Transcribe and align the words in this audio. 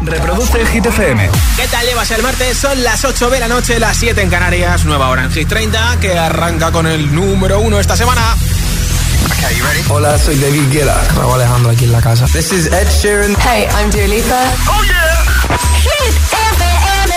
Reproduce 0.00 0.66
Hit 0.66 0.86
FM. 0.86 1.30
¿Qué 1.56 1.68
tal 1.68 1.86
llevas 1.86 2.10
el 2.10 2.22
martes? 2.22 2.58
Son 2.58 2.82
las 2.82 3.04
8 3.04 3.30
de 3.30 3.40
la 3.40 3.48
noche, 3.48 3.78
las 3.78 3.96
7 3.96 4.20
en 4.22 4.30
Canarias. 4.30 4.84
Nueva 4.84 5.08
hora 5.08 5.24
en 5.24 5.32
Hit 5.32 5.48
30 5.48 5.98
que 6.00 6.18
arranca 6.18 6.70
con 6.70 6.86
el 6.86 7.14
número 7.14 7.60
1 7.60 7.80
esta 7.80 7.96
semana. 7.96 8.36
Hola, 9.88 10.18
soy 10.18 10.36
David 10.36 10.70
Guetta. 10.70 11.02
Raúl 11.16 11.34
Alejandro 11.34 11.70
aquí 11.70 11.84
en 11.84 11.92
la 11.92 12.00
casa. 12.00 12.26
This 12.26 12.52
is 12.52 12.66
Ed 12.66 12.88
Sheeran. 12.88 13.36
Hey, 13.40 13.66
I'm 13.78 13.90
Dua 13.90 14.06
Lipa. 14.06 14.44
¡Oh, 14.68 14.82
yeah! 14.84 15.24
Hit 15.78 16.14
FM. 16.52 17.14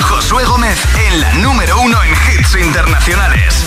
Josué 0.00 0.44
Gómez 0.44 0.78
en 1.08 1.20
la 1.20 1.32
número 1.34 1.80
1 1.80 1.98
en 2.04 2.10
hits 2.10 2.56
internacionales. 2.56 3.64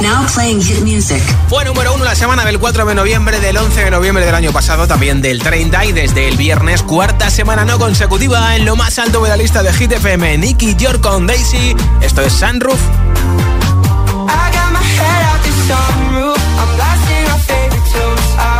Now 0.00 0.26
playing 0.34 0.60
hit 0.60 0.80
music. 0.82 1.22
Fue 1.48 1.64
número 1.64 1.94
uno 1.94 2.04
la 2.04 2.14
semana 2.14 2.44
del 2.44 2.58
4 2.58 2.84
de 2.84 2.94
noviembre, 2.94 3.40
del 3.40 3.56
11 3.56 3.84
de 3.84 3.90
noviembre 3.90 4.24
del 4.26 4.34
año 4.34 4.52
pasado, 4.52 4.86
también 4.86 5.22
del 5.22 5.42
30 5.42 5.84
y 5.86 5.92
desde 5.92 6.28
el 6.28 6.36
viernes, 6.36 6.82
cuarta 6.82 7.30
semana 7.30 7.64
no 7.64 7.78
consecutiva 7.78 8.56
en 8.56 8.64
lo 8.66 8.76
más 8.76 8.98
alto 8.98 9.22
de 9.22 9.30
la 9.30 9.36
lista 9.36 9.62
de 9.62 9.72
Hit 9.72 9.92
FM. 9.92 10.38
Nicky 10.38 10.74
York 10.76 11.00
con 11.00 11.26
Daisy. 11.26 11.74
Esto 12.02 12.22
es 12.22 12.32
Sunroof. 12.34 12.78
I 12.78 14.50
got 14.52 14.72
my 14.72 14.82
head 14.82 15.22
out 15.24 15.42
the 15.42 15.52
sunroof. 15.66 16.36
I'm 16.58 16.76
blasting 16.76 17.26
our 17.30 17.38
favorite 17.40 17.86
tunes. 17.90 18.36
I 18.38 18.55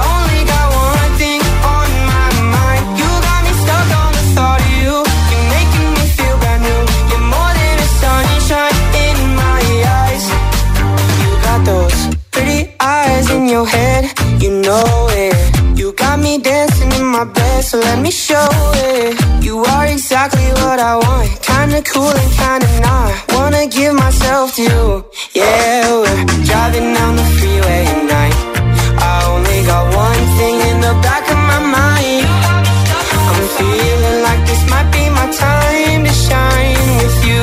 You 14.47 14.63
know 14.63 15.09
it. 15.11 15.35
You 15.77 15.93
got 15.93 16.21
me 16.21 16.39
dancing 16.39 16.93
in 16.93 17.05
my 17.05 17.25
bed, 17.25 17.65
so 17.65 17.81
let 17.81 17.99
me 17.99 18.13
show 18.13 18.49
it. 18.75 19.19
You 19.43 19.65
are 19.65 19.87
exactly 19.87 20.47
what 20.63 20.79
I 20.79 20.95
want. 21.05 21.29
Kinda 21.43 21.83
cool 21.83 22.15
and 22.23 22.33
kinda 22.43 22.71
not. 22.87 23.11
Wanna 23.35 23.67
give 23.67 23.95
myself 23.95 24.55
to 24.55 24.63
you. 24.63 25.05
Yeah, 25.35 25.83
we're 26.01 26.25
driving 26.51 26.95
down 26.95 27.17
the 27.17 27.27
freeway 27.37 27.83
at 27.95 28.03
night. 28.17 28.37
I 29.11 29.15
only 29.33 29.59
got 29.71 29.85
one 30.07 30.23
thing 30.39 30.57
in 30.71 30.77
the 30.81 30.95
back 31.07 31.25
of 31.35 31.41
my 31.51 31.61
mind. 31.79 32.27
I'm 33.31 33.49
feeling 33.59 34.19
like 34.29 34.43
this 34.47 34.63
might 34.71 34.89
be 34.97 35.05
my 35.11 35.27
time 35.45 36.05
to 36.07 36.15
shine 36.27 36.89
with 37.01 37.19
you, 37.29 37.43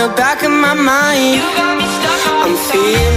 the 0.00 0.08
back 0.16 0.42
of 0.42 0.50
my 0.50 0.72
mind. 0.72 1.42
I'm 2.42 2.56
feeling 2.56 3.09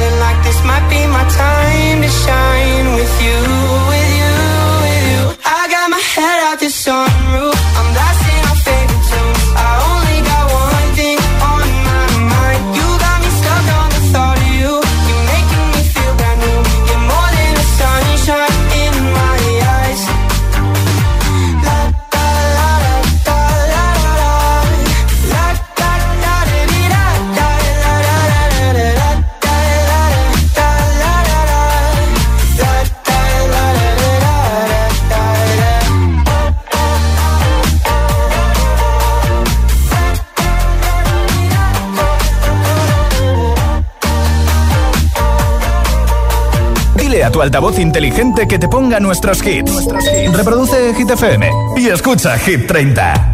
altavoz 47.43 47.77
inteligente 47.77 48.47
que 48.47 48.57
te 48.57 48.67
ponga 48.69 48.99
nuestros 48.99 49.45
hits. 49.45 49.87
Reproduce 50.33 50.93
Hit 50.95 51.09
FM 51.11 51.51
y 51.77 51.87
escucha 51.87 52.37
Hit 52.37 52.67
30. 52.67 53.32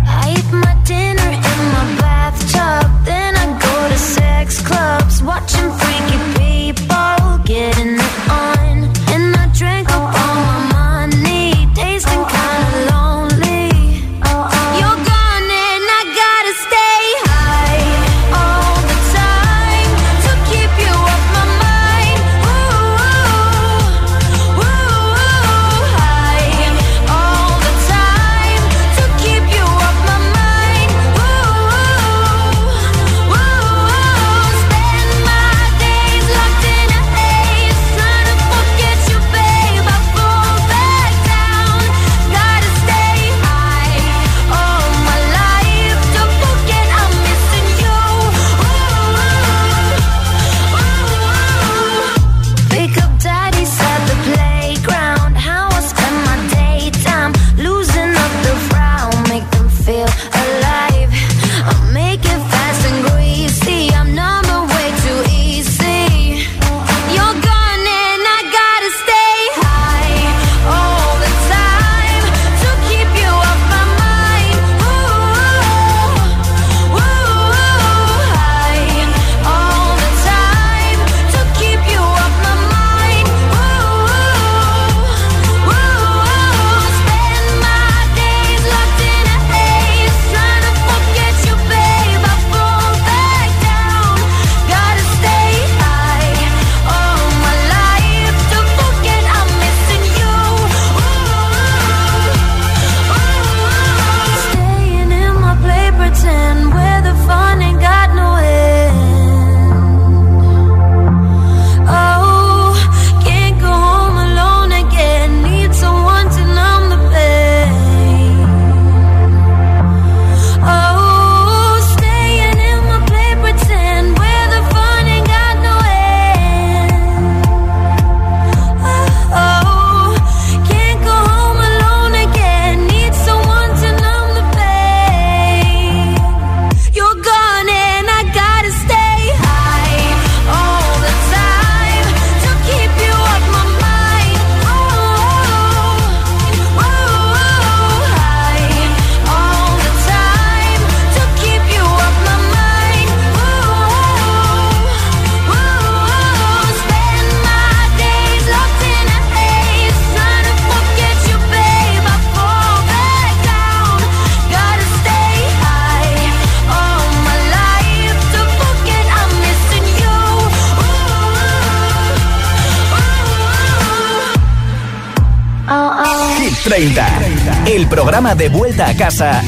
Programa 177.90 178.36
de 178.36 178.50
vuelta 178.50 178.88
a 178.88 178.96
casa 178.96 179.42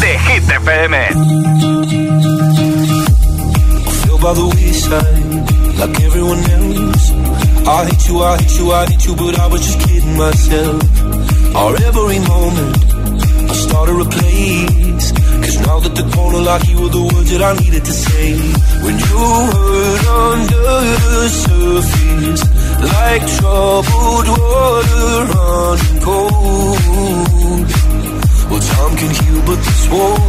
de 0.00 0.18
Hit 0.18 0.44
FM. 0.48 0.94
you, 8.08 8.22
you, 8.58 8.72
I 8.72 8.86
you, 9.04 9.14
but 9.16 9.38
I 9.38 9.46
was 9.48 9.60
just 9.60 9.80
kidding 9.86 10.16
myself. 10.16 10.98
Cause 15.42 15.58
now 15.66 15.78
that 15.80 15.94
the 15.94 16.06
corner 16.14 16.38
lock, 16.38 16.66
you 16.68 16.80
were 16.80 16.88
the 16.88 17.02
words 17.02 17.30
that 17.30 17.42
I 17.42 17.52
needed 17.62 17.84
to 17.84 17.92
say. 17.92 18.26
When 18.84 18.96
you 18.98 19.18
hurt 19.52 20.04
under 20.26 20.70
the 21.04 21.28
surface, 21.44 22.42
like 22.92 23.22
troubled 23.38 24.28
water 24.38 25.10
running 25.34 26.00
cold. 26.08 26.78
Well, 28.50 28.62
time 28.72 28.94
can 29.00 29.10
heal, 29.18 29.40
but 29.46 29.58
this 29.66 29.88
won't. 29.90 30.28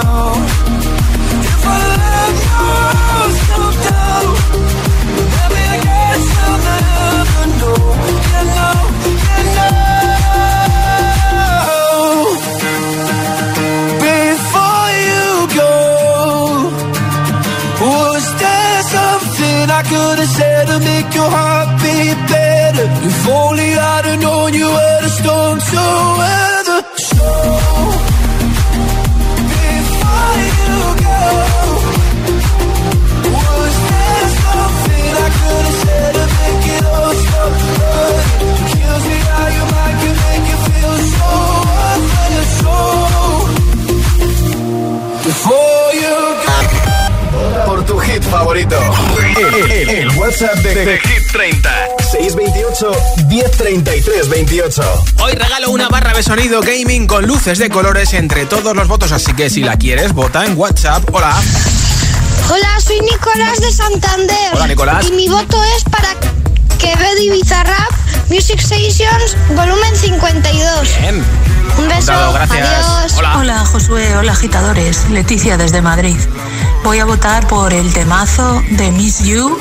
If 0.00 1.66
I 1.66 1.78
let 2.02 2.34
maybe 5.54 5.62
I 5.66 5.78
guess 5.86 6.26
I'll 6.44 6.58
never 6.68 7.44
know. 7.58 7.82
Before 14.06 14.90
you 15.08 15.26
go, 15.60 15.74
was 17.82 18.24
there 18.42 18.80
something 18.94 19.62
I 19.78 19.82
could 19.82 20.18
have 20.22 20.32
said 20.38 20.64
to 20.68 20.78
make 20.78 21.10
your 21.12 21.30
heart 21.30 21.68
beat 21.82 22.18
better? 22.30 22.86
If 23.08 23.28
only 23.28 23.70
I'd 23.74 24.04
have 24.04 24.20
known 24.20 24.54
you 24.54 24.68
were. 24.70 24.97
Favorito. 48.30 48.78
El, 49.38 50.08
WhatsApp 50.16 50.56
de, 50.56 50.98
Hit 50.98 51.32
30. 51.32 51.70
628 52.10 52.90
1033 53.26 54.28
28. 54.28 54.82
Hoy 55.20 55.32
regalo 55.32 55.70
una 55.70 55.88
barra 55.88 56.12
de 56.12 56.22
sonido 56.22 56.60
gaming 56.60 57.06
con 57.06 57.26
luces 57.26 57.58
de 57.58 57.68
colores 57.68 58.12
entre 58.14 58.46
todos 58.46 58.74
los 58.74 58.88
votos, 58.88 59.12
así 59.12 59.32
que 59.34 59.50
si 59.50 59.62
la 59.62 59.76
quieres, 59.76 60.12
vota 60.12 60.44
en 60.46 60.56
WhatsApp. 60.56 61.02
Hola. 61.12 61.34
Hola, 62.50 62.80
soy 62.80 63.00
Nicolás 63.00 63.60
de 63.60 63.72
Santander. 63.72 64.54
Hola, 64.54 64.66
Nicolás. 64.66 65.06
Y 65.08 65.12
mi 65.12 65.28
voto 65.28 65.62
es 65.76 65.84
para 65.84 66.14
Quevedo 66.78 67.22
y 67.22 67.30
Bizarrap 67.30 67.90
Music 68.28 68.60
Stations 68.60 69.36
volumen 69.54 69.96
52. 69.96 71.00
Bien. 71.00 71.47
Un 71.76 71.88
beso. 71.88 72.32
Gracias. 72.32 72.66
Adiós. 72.86 73.12
Hola. 73.18 73.38
Hola 73.38 73.66
Josué, 73.66 74.16
hola 74.16 74.32
agitadores, 74.32 75.08
Leticia 75.10 75.56
desde 75.56 75.82
Madrid. 75.82 76.16
Voy 76.84 77.00
a 77.00 77.04
votar 77.04 77.46
por 77.48 77.72
el 77.74 77.92
temazo 77.92 78.62
de 78.70 78.90
Miss 78.92 79.20
You 79.24 79.58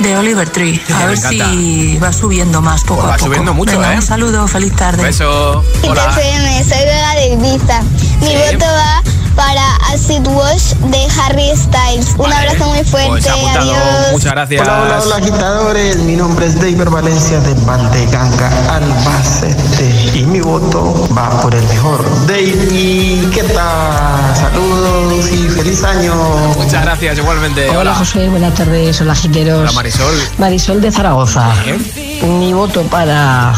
de 0.00 0.16
Oliver 0.18 0.48
Tree. 0.50 0.80
A 0.94 1.06
ver 1.06 1.16
si 1.18 1.96
va 1.98 2.12
subiendo 2.12 2.60
más 2.60 2.82
poco 2.82 3.02
Pues 3.02 3.04
a 3.04 3.10
va 3.10 3.16
poco. 3.16 3.26
subiendo 3.26 3.54
mucho, 3.54 3.72
Venga, 3.72 3.94
¿eh? 3.94 3.96
Un 3.96 4.02
saludo, 4.02 4.46
feliz 4.48 4.74
tarde. 4.74 5.02
Beso. 5.02 5.64
Hola. 5.82 6.12
Soy 6.14 6.84
Vega 6.84 7.14
de 7.14 7.26
Ibiza. 7.34 7.82
Mi 8.20 8.26
Sí. 8.28 8.36
voto 8.52 8.66
va 8.66 9.02
para 9.40 9.74
Acid 9.90 10.26
Wash 10.26 10.74
de 10.90 11.08
Harry 11.18 11.50
Styles. 11.56 12.10
Un 12.10 12.28
Vale. 12.28 12.34
abrazo 12.34 12.66
muy 12.68 12.84
fuerte. 12.84 13.08
Pues 13.08 13.26
apuntado. 13.26 13.72
Adiós. 13.72 14.12
Muchas 14.12 14.32
gracias. 14.32 14.60
Hola, 14.60 14.82
hola, 14.82 15.00
hola, 15.02 15.16
agitadores. 15.16 15.96
Mi 15.96 16.14
nombre 16.14 16.44
es 16.44 16.56
David 16.56 16.84
Valencia 16.90 17.40
de 17.40 17.54
Valdeganca, 17.64 18.50
Albacete. 18.76 20.18
Y 20.18 20.24
mi 20.24 20.42
voto 20.42 21.08
va 21.16 21.40
por 21.40 21.54
el 21.54 21.66
mejor. 21.68 22.04
David, 22.26 23.30
¿qué 23.32 23.42
tal? 23.44 24.36
Saludos 24.36 25.32
y 25.32 25.48
feliz 25.48 25.82
año. 25.84 26.14
Muchas 26.58 26.82
gracias, 26.82 27.16
igualmente. 27.16 27.70
Hola 27.70 27.94
José, 27.94 28.28
buenas 28.28 28.54
tardes, 28.54 29.00
hola 29.00 29.14
Giteros. 29.14 29.60
Hola, 29.60 29.72
Marisol. 29.72 30.14
Marisol 30.36 30.82
de 30.82 30.92
Zaragoza. 30.92 31.48
Mi 32.22 32.52
voto 32.52 32.82
para 32.82 33.54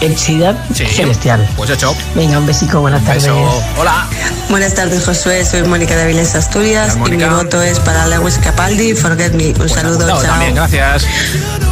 Exidad 0.00 0.56
Sí. 0.74 0.84
Celestial. 0.86 1.48
Pues 1.56 1.70
hecho. 1.70 1.94
Venga, 2.14 2.38
un 2.38 2.46
besico, 2.46 2.80
buenas 2.80 3.04
tardes. 3.04 3.24
Beso. 3.24 3.62
Hola. 3.78 4.06
Buenas 4.50 4.74
tardes, 4.74 5.04
Josué. 5.04 5.44
Soy 5.44 5.62
Mónica 5.64 5.94
de 5.96 6.02
Avilés, 6.02 6.34
Asturias. 6.34 6.96
Y 7.06 7.10
mi 7.10 7.24
voto 7.24 7.60
es 7.62 7.78
para 7.80 8.06
Lewis 8.06 8.38
Capaldi, 8.38 8.94
Forget 8.94 9.32
Me. 9.34 9.48
Un 9.48 9.54
Pues 9.54 9.72
saludo, 9.72 10.06
chao. 10.08 10.20
también, 10.22 10.54
gracias. 10.54 11.06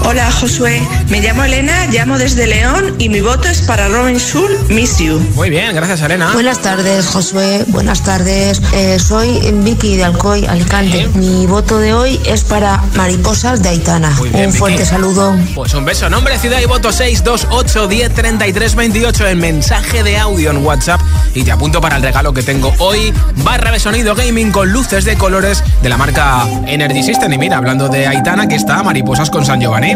Hola 0.04 0.30
Josué, 0.30 0.80
me 1.09 1.21
llamo 1.21 1.42
Elena, 1.45 1.87
llamo 1.87 2.16
desde 2.18 2.47
León 2.47 2.95
y 2.99 3.09
mi 3.09 3.21
voto 3.23 3.49
es 3.49 3.62
para 3.62 3.88
Robin 3.88 4.18
Schul, 4.21 4.56
Miss 4.68 4.99
You. 4.99 5.18
Muy 5.35 5.50
bien, 5.50 5.75
gracias, 5.75 6.00
Elena. 6.02 6.30
Buenas 6.33 6.61
tardes, 6.61 7.06
Josué. 7.06 7.64
Buenas 7.68 8.02
tardes. 8.04 8.61
Eh, 8.73 8.99
soy 9.00 9.40
Vicky 9.64 9.97
de 9.97 10.04
Alcoy, 10.04 10.47
Alicante. 10.47 11.09
Mi 11.14 11.47
voto 11.47 11.78
de 11.78 11.92
hoy 11.95 12.21
es 12.26 12.45
para 12.45 12.83
Mariposas 12.95 13.62
de 13.62 13.71
Aitana. 13.71 14.11
Muy 14.11 14.28
bien, 14.28 14.47
Un 14.49 14.52
fuerte 14.52 14.78
Vicky. 14.83 14.90
saludo. 14.90 15.35
Pues 15.54 15.75
un 15.75 15.85
beso. 15.85 16.09
Nombre, 16.11 16.38
ciudad 16.38 16.61
y 16.61 16.66
voto 16.66 16.92
628 16.92 17.88
10 18.17 18.39
33 18.39 18.75
28 18.75 19.29
en 19.29 19.39
mensaje 19.39 20.03
de 20.03 20.17
audio 20.17 20.51
en 20.51 20.65
WhatsApp 20.65 21.01
y 21.35 21.45
te 21.45 21.53
apunto 21.53 21.83
para 21.83 21.97
el 21.97 22.03
regalo 22.03 22.33
que 22.33 22.43
tengo 22.43 22.73
hoy. 22.79 23.13
Barra 23.45 23.71
de 23.71 23.79
sonido 23.79 24.15
gaming 24.15 24.53
con 24.53 24.73
luces 24.73 25.05
de 25.05 25.17
colores 25.17 25.63
de 25.83 25.89
la 25.91 25.99
marca 25.99 26.47
Energy 26.67 27.03
System. 27.03 27.31
Y 27.35 27.39
mira, 27.39 27.59
hablando 27.59 27.89
de 27.89 28.07
Aitana, 28.07 28.49
que 28.49 28.55
está 28.55 28.83
Mariposas 28.83 29.29
con 29.29 29.45
San 29.45 29.61
Giovanni. 29.61 29.95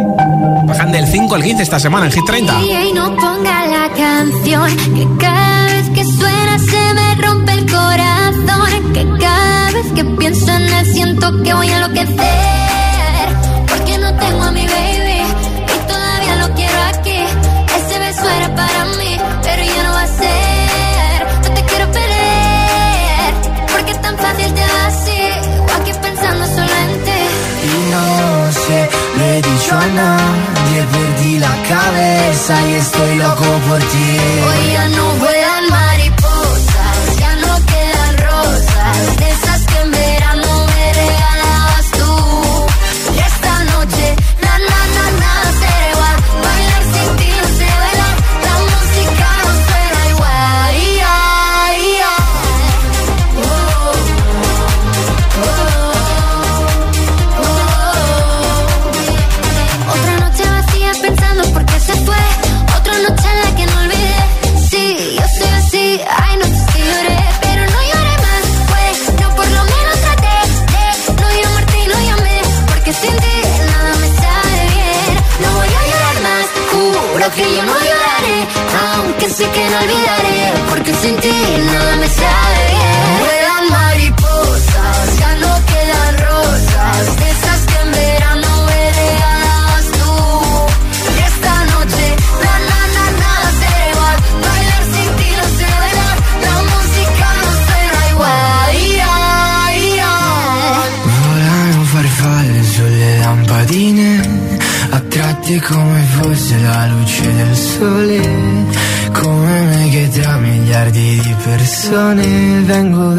Bajan 0.66 0.92
del 0.92 1.06
5 1.06 1.34
al 1.34 1.42
15 1.42 1.62
esta 1.62 1.80
semana 1.80 2.06
en 2.06 2.12
Hit 2.12 2.24
30. 2.26 2.60
Y 2.60 2.92
no 2.92 3.16
ponga 3.16 3.66
la 3.66 3.88
canción 3.96 4.76
que 4.94 5.08
cada 5.18 5.66
vez 5.66 5.88
que 5.90 6.04
suena 6.04 6.58
se 6.58 6.94
me 6.94 7.14
rompe 7.26 7.52
el 7.52 7.70
corazón. 7.70 8.92
Que 8.92 9.06
cada 9.18 9.70
vez 9.70 9.86
que 9.94 10.04
pienso 10.04 10.52
en 10.52 10.62
él 10.62 10.86
siento 10.92 11.42
que 11.42 11.54
voy 11.54 11.70
a 11.70 11.76
enloquecer. 11.76 12.69
La 31.40 31.62
cabeza 31.62 32.54
y 32.68 32.74
estoy 32.74 33.16
loco 33.16 33.44
por 33.68 33.78
ti. 33.78 34.18
Persone 111.80 112.62
vengo 112.66 113.14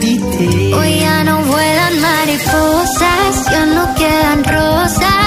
di 0.00 0.18
te. 0.18 0.74
Hoy 0.74 1.00
ya 1.00 1.24
no 1.24 1.42
vuelan 1.42 2.00
mariposas, 2.00 3.50
ya 3.50 3.66
no 3.66 3.94
quedan 3.94 4.44
rosas, 4.44 5.17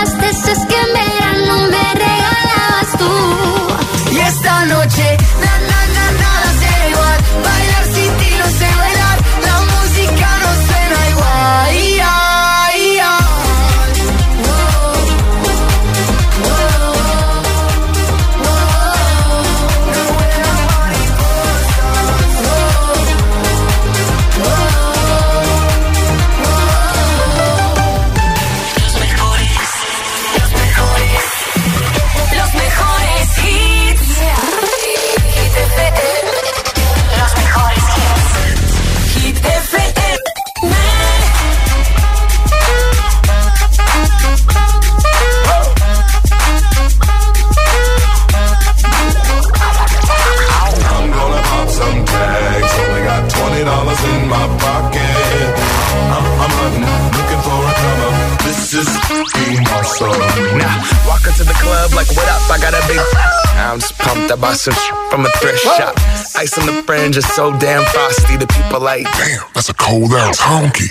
people 68.72 68.86
like, 68.86 69.04
damn, 69.04 69.44
that's 69.54 69.70
a 69.70 69.74
cold 69.74 70.14
ass 70.14 70.40
honky. 70.40 70.91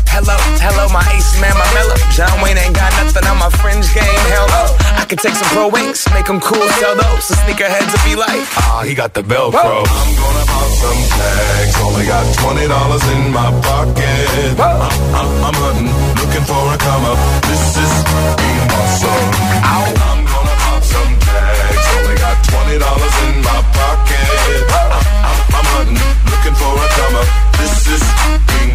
Hello, 0.11 0.35
hello, 0.59 0.91
my 0.91 0.99
ace 1.15 1.39
man, 1.39 1.55
my 1.55 1.63
mellow. 1.71 1.95
John 2.11 2.35
Wayne 2.43 2.59
ain't 2.59 2.75
got 2.75 2.91
nothing 2.99 3.23
on 3.31 3.39
my 3.39 3.49
fringe 3.63 3.87
game. 3.95 4.23
Hell 4.27 4.47
no. 4.51 4.63
I 4.99 5.07
could 5.07 5.19
take 5.23 5.33
some 5.33 5.47
pro 5.55 5.71
wings, 5.71 6.03
make 6.11 6.27
them 6.27 6.43
cool, 6.43 6.67
sell 6.83 6.99
those. 6.99 7.31
So 7.31 7.33
sneakerheads 7.47 7.89
will 7.95 8.03
be 8.03 8.19
like, 8.19 8.43
ah, 8.59 8.83
he 8.83 8.93
got 8.93 9.15
the 9.15 9.23
Velcro. 9.23 9.87
I'm 9.87 10.11
gonna 10.19 10.45
pop 10.51 10.67
some 10.67 11.01
tags. 11.15 11.75
Only 11.79 12.05
got 12.05 12.27
twenty 12.43 12.67
dollars 12.67 13.03
in 13.15 13.31
my 13.31 13.49
pocket. 13.63 14.59
I'm, 14.59 14.83
I'm, 15.15 15.29
I'm 15.47 15.55
hunting, 15.63 15.89
looking 16.19 16.43
for 16.43 16.59
a 16.59 16.75
come 16.75 17.03
up. 17.07 17.17
This 17.47 17.79
is 17.79 17.93
being 18.35 18.67
awesome. 18.67 19.27
I'm 19.63 20.27
gonna 20.27 20.55
pop 20.59 20.83
some 20.83 21.11
tags. 21.23 21.85
Only 21.95 22.15
got 22.19 22.35
twenty 22.51 22.77
dollars 22.83 23.15
in 23.31 23.35
my 23.47 23.59
pocket. 23.79 24.59
I'm, 24.75 24.91
I'm, 25.23 25.39
I'm 25.55 25.67
hunting, 25.71 26.03
looking 26.27 26.55
for 26.59 26.71
a 26.75 26.87
come 26.99 27.15
up. 27.15 27.27
This 27.63 27.87
is 27.95 28.03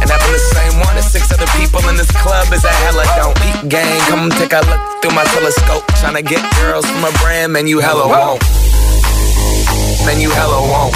And 0.00 0.10
having 0.10 0.32
the 0.32 0.38
same 0.54 0.78
one 0.80 0.96
as 0.96 1.10
six 1.10 1.32
other 1.32 1.46
people 1.58 1.80
in 1.88 1.96
this 1.96 2.10
club 2.22 2.52
is 2.52 2.64
a 2.64 2.72
hella 2.84 3.04
don't 3.16 3.36
eat 3.44 3.68
gang. 3.68 4.00
Come 4.08 4.30
take 4.30 4.52
a 4.52 4.60
look 4.64 4.80
through 5.02 5.14
my 5.14 5.24
telescope. 5.24 5.84
Tryna 5.98 6.24
get 6.26 6.42
girls 6.60 6.86
from 6.86 7.04
a 7.04 7.10
brand, 7.18 7.52
man, 7.52 7.66
you 7.66 7.80
hella 7.80 8.08
won't. 8.08 8.42
Man, 10.06 10.20
you 10.20 10.30
hella 10.30 10.62
won't. 10.62 10.94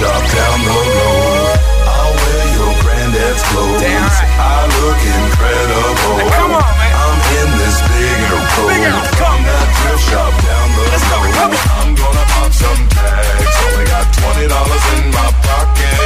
Shop 0.00 0.24
down 0.32 0.58
the 0.64 0.72
road. 0.72 1.56
I'll 1.84 2.14
wear 2.16 2.44
your 2.56 2.72
granddad's 2.80 3.42
clothes. 3.52 4.16
I 4.40 4.64
look 4.80 5.00
incredible. 5.20 6.16
come 6.40 6.52
on, 6.56 6.72
man. 6.80 6.92
I'm 7.04 7.18
in 7.36 7.48
this 7.60 7.76
big 7.84 8.18
air 8.24 8.44
coat 8.56 8.80
from 9.20 9.38
that 9.44 9.66
thrift 9.76 10.04
shop 10.08 10.32
down 10.48 10.68
the 10.72 10.84
road. 10.88 11.52
I'm 11.76 11.90
gonna 12.00 12.24
pop 12.32 12.50
some 12.64 12.80
tags. 12.96 13.56
Only 13.60 13.84
got 13.92 14.06
twenty 14.16 14.46
dollars 14.48 14.84
in 14.96 15.04
my 15.12 15.28
pocket. 15.44 15.96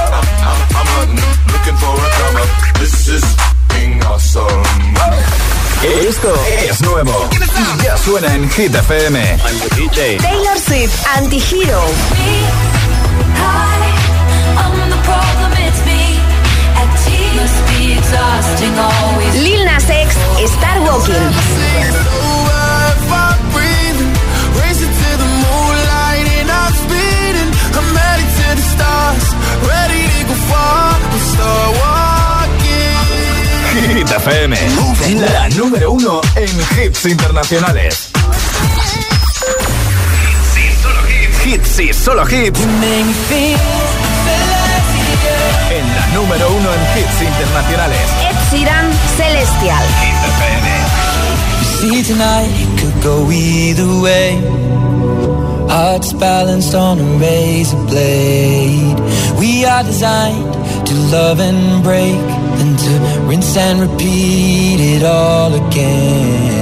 I'm, 0.00 0.24
I'm, 0.48 0.60
I'm 0.72 0.88
hunting, 0.96 1.32
looking 1.52 1.76
for 1.76 1.92
a 1.92 2.08
come 2.16 2.36
up. 2.40 2.50
This 2.80 2.96
is 3.16 3.24
being 3.68 4.00
awesome. 4.08 4.64
Esto 6.08 6.32
es 6.70 6.80
nuevo 6.80 7.28
y 7.80 7.84
ya 7.84 7.98
suena 7.98 8.32
en 8.34 8.48
Hit 8.50 8.74
FM. 8.74 9.38
Taylor 9.94 10.58
Swift, 10.58 11.06
Antihero. 11.16 11.82
Lil 19.42 19.64
Nas 19.64 19.84
X, 19.88 20.16
Star 20.44 20.80
Walking. 20.80 21.32
Hit 33.72 34.10
FM, 34.10 34.56
la 35.32 35.48
número 35.50 35.92
uno 35.92 36.20
en 36.36 36.60
hits 36.78 37.06
internacionales. 37.06 38.11
Hits 41.52 41.78
y 41.80 41.92
solo 41.92 42.22
hits. 42.22 42.60
En 45.70 45.86
la 45.94 46.06
número 46.14 46.48
uno 46.48 46.72
en 46.72 46.80
hits 46.98 47.20
internacionales. 47.20 47.98
Ed 48.26 48.36
Sheeran, 48.50 48.90
Celestial. 49.18 49.84
See 51.78 52.02
tonight 52.04 52.48
it 52.56 52.80
could 52.80 53.02
go 53.04 53.30
either 53.30 53.86
way. 54.00 54.40
Hearts 55.68 56.14
balanced 56.14 56.74
on 56.74 56.98
a 56.98 57.18
razor 57.18 57.76
blade. 57.86 58.98
We 59.38 59.66
are 59.66 59.84
designed 59.84 60.54
to 60.86 60.94
love 61.12 61.38
and 61.38 61.82
break, 61.82 62.18
then 62.56 62.76
to 62.78 63.28
rinse 63.28 63.54
and 63.58 63.78
repeat 63.82 64.80
it 64.80 65.02
all 65.04 65.52
again. 65.52 66.61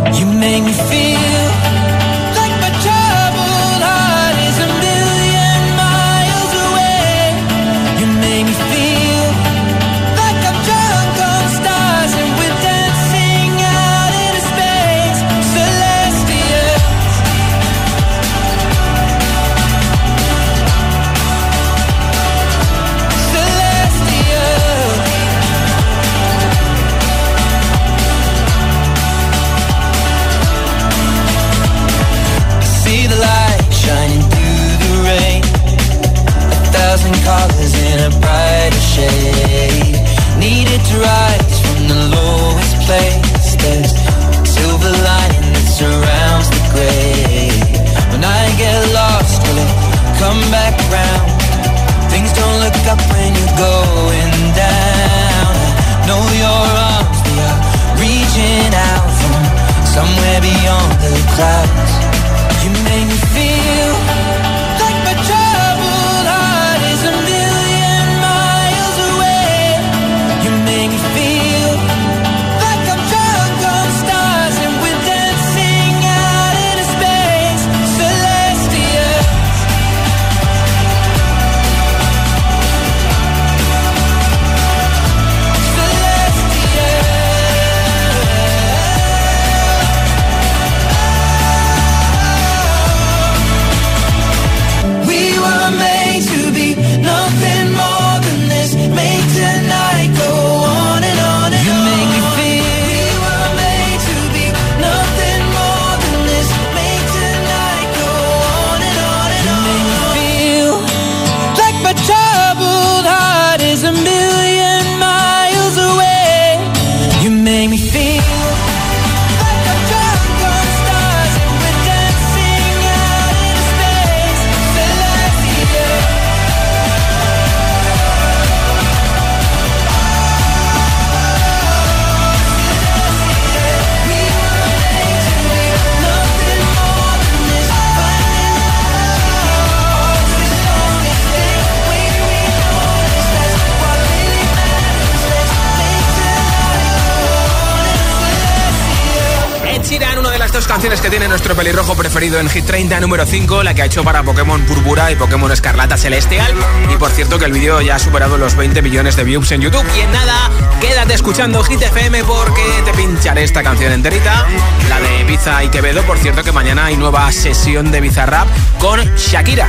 Tiene 151.11 151.27
nuestro 151.27 151.57
pelirrojo 151.57 151.93
preferido 151.93 152.39
en 152.39 152.49
Hit 152.49 152.65
30 152.65 153.01
número 153.01 153.25
5, 153.25 153.63
la 153.63 153.73
que 153.73 153.81
ha 153.81 153.85
hecho 153.85 154.01
para 154.01 154.23
Pokémon 154.23 154.61
Púrpura 154.61 155.11
y 155.11 155.17
Pokémon 155.17 155.51
Escarlata 155.51 155.97
Celestial. 155.97 156.53
Y 156.89 156.95
por 156.95 157.11
cierto 157.11 157.37
que 157.37 157.43
el 157.43 157.51
vídeo 157.51 157.81
ya 157.81 157.95
ha 157.95 157.99
superado 157.99 158.37
los 158.37 158.55
20 158.55 158.81
millones 158.81 159.17
de 159.17 159.25
views 159.25 159.51
en 159.51 159.59
YouTube. 159.59 159.83
Y 159.97 159.99
en 159.99 160.11
nada, 160.13 160.49
quédate 160.79 161.13
escuchando 161.13 161.61
Hit 161.63 161.81
FM 161.81 162.23
porque 162.23 162.63
te 162.85 162.93
pincharé 162.93 163.43
esta 163.43 163.61
canción 163.61 163.91
enterita, 163.91 164.47
la 164.87 165.01
de 165.01 165.25
Biza 165.25 165.61
y 165.65 165.67
Quevedo. 165.67 166.01
Por 166.03 166.17
cierto 166.17 166.45
que 166.45 166.53
mañana 166.53 166.85
hay 166.85 166.95
nueva 166.95 167.29
sesión 167.33 167.91
de 167.91 167.99
Bizarrap 167.99 168.47
con 168.79 169.01
Shakira 169.17 169.67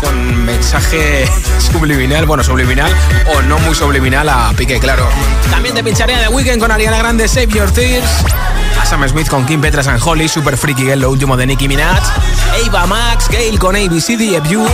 con 0.00 0.44
mensaje 0.44 1.24
subliminal, 1.72 2.26
bueno, 2.26 2.42
subliminal 2.42 2.92
o 3.34 3.42
no 3.42 3.58
muy 3.60 3.74
subliminal 3.74 4.28
a 4.28 4.52
Piqué, 4.56 4.78
claro. 4.78 5.08
También 5.50 5.74
te 5.74 5.84
pincharé 5.84 6.16
de 6.16 6.28
Weekend 6.28 6.60
con 6.60 6.70
Ariana 6.70 6.98
Grande, 6.98 7.28
Save 7.28 7.48
Your 7.48 7.70
Tears. 7.70 8.08
A 8.80 8.86
Sam 8.86 9.06
Smith 9.08 9.28
con 9.28 9.44
Kim 9.46 9.60
Petras 9.60 9.86
and 9.88 10.00
Holly, 10.02 10.28
Super 10.28 10.56
Freaky 10.56 10.84
Girl, 10.84 11.00
lo 11.00 11.10
último 11.10 11.36
de 11.36 11.46
Nicki 11.46 11.68
Minaj. 11.68 12.00
Ava 12.66 12.86
Max, 12.86 13.28
Gale 13.28 13.58
con 13.58 13.76
ABCDFU, 13.76 14.66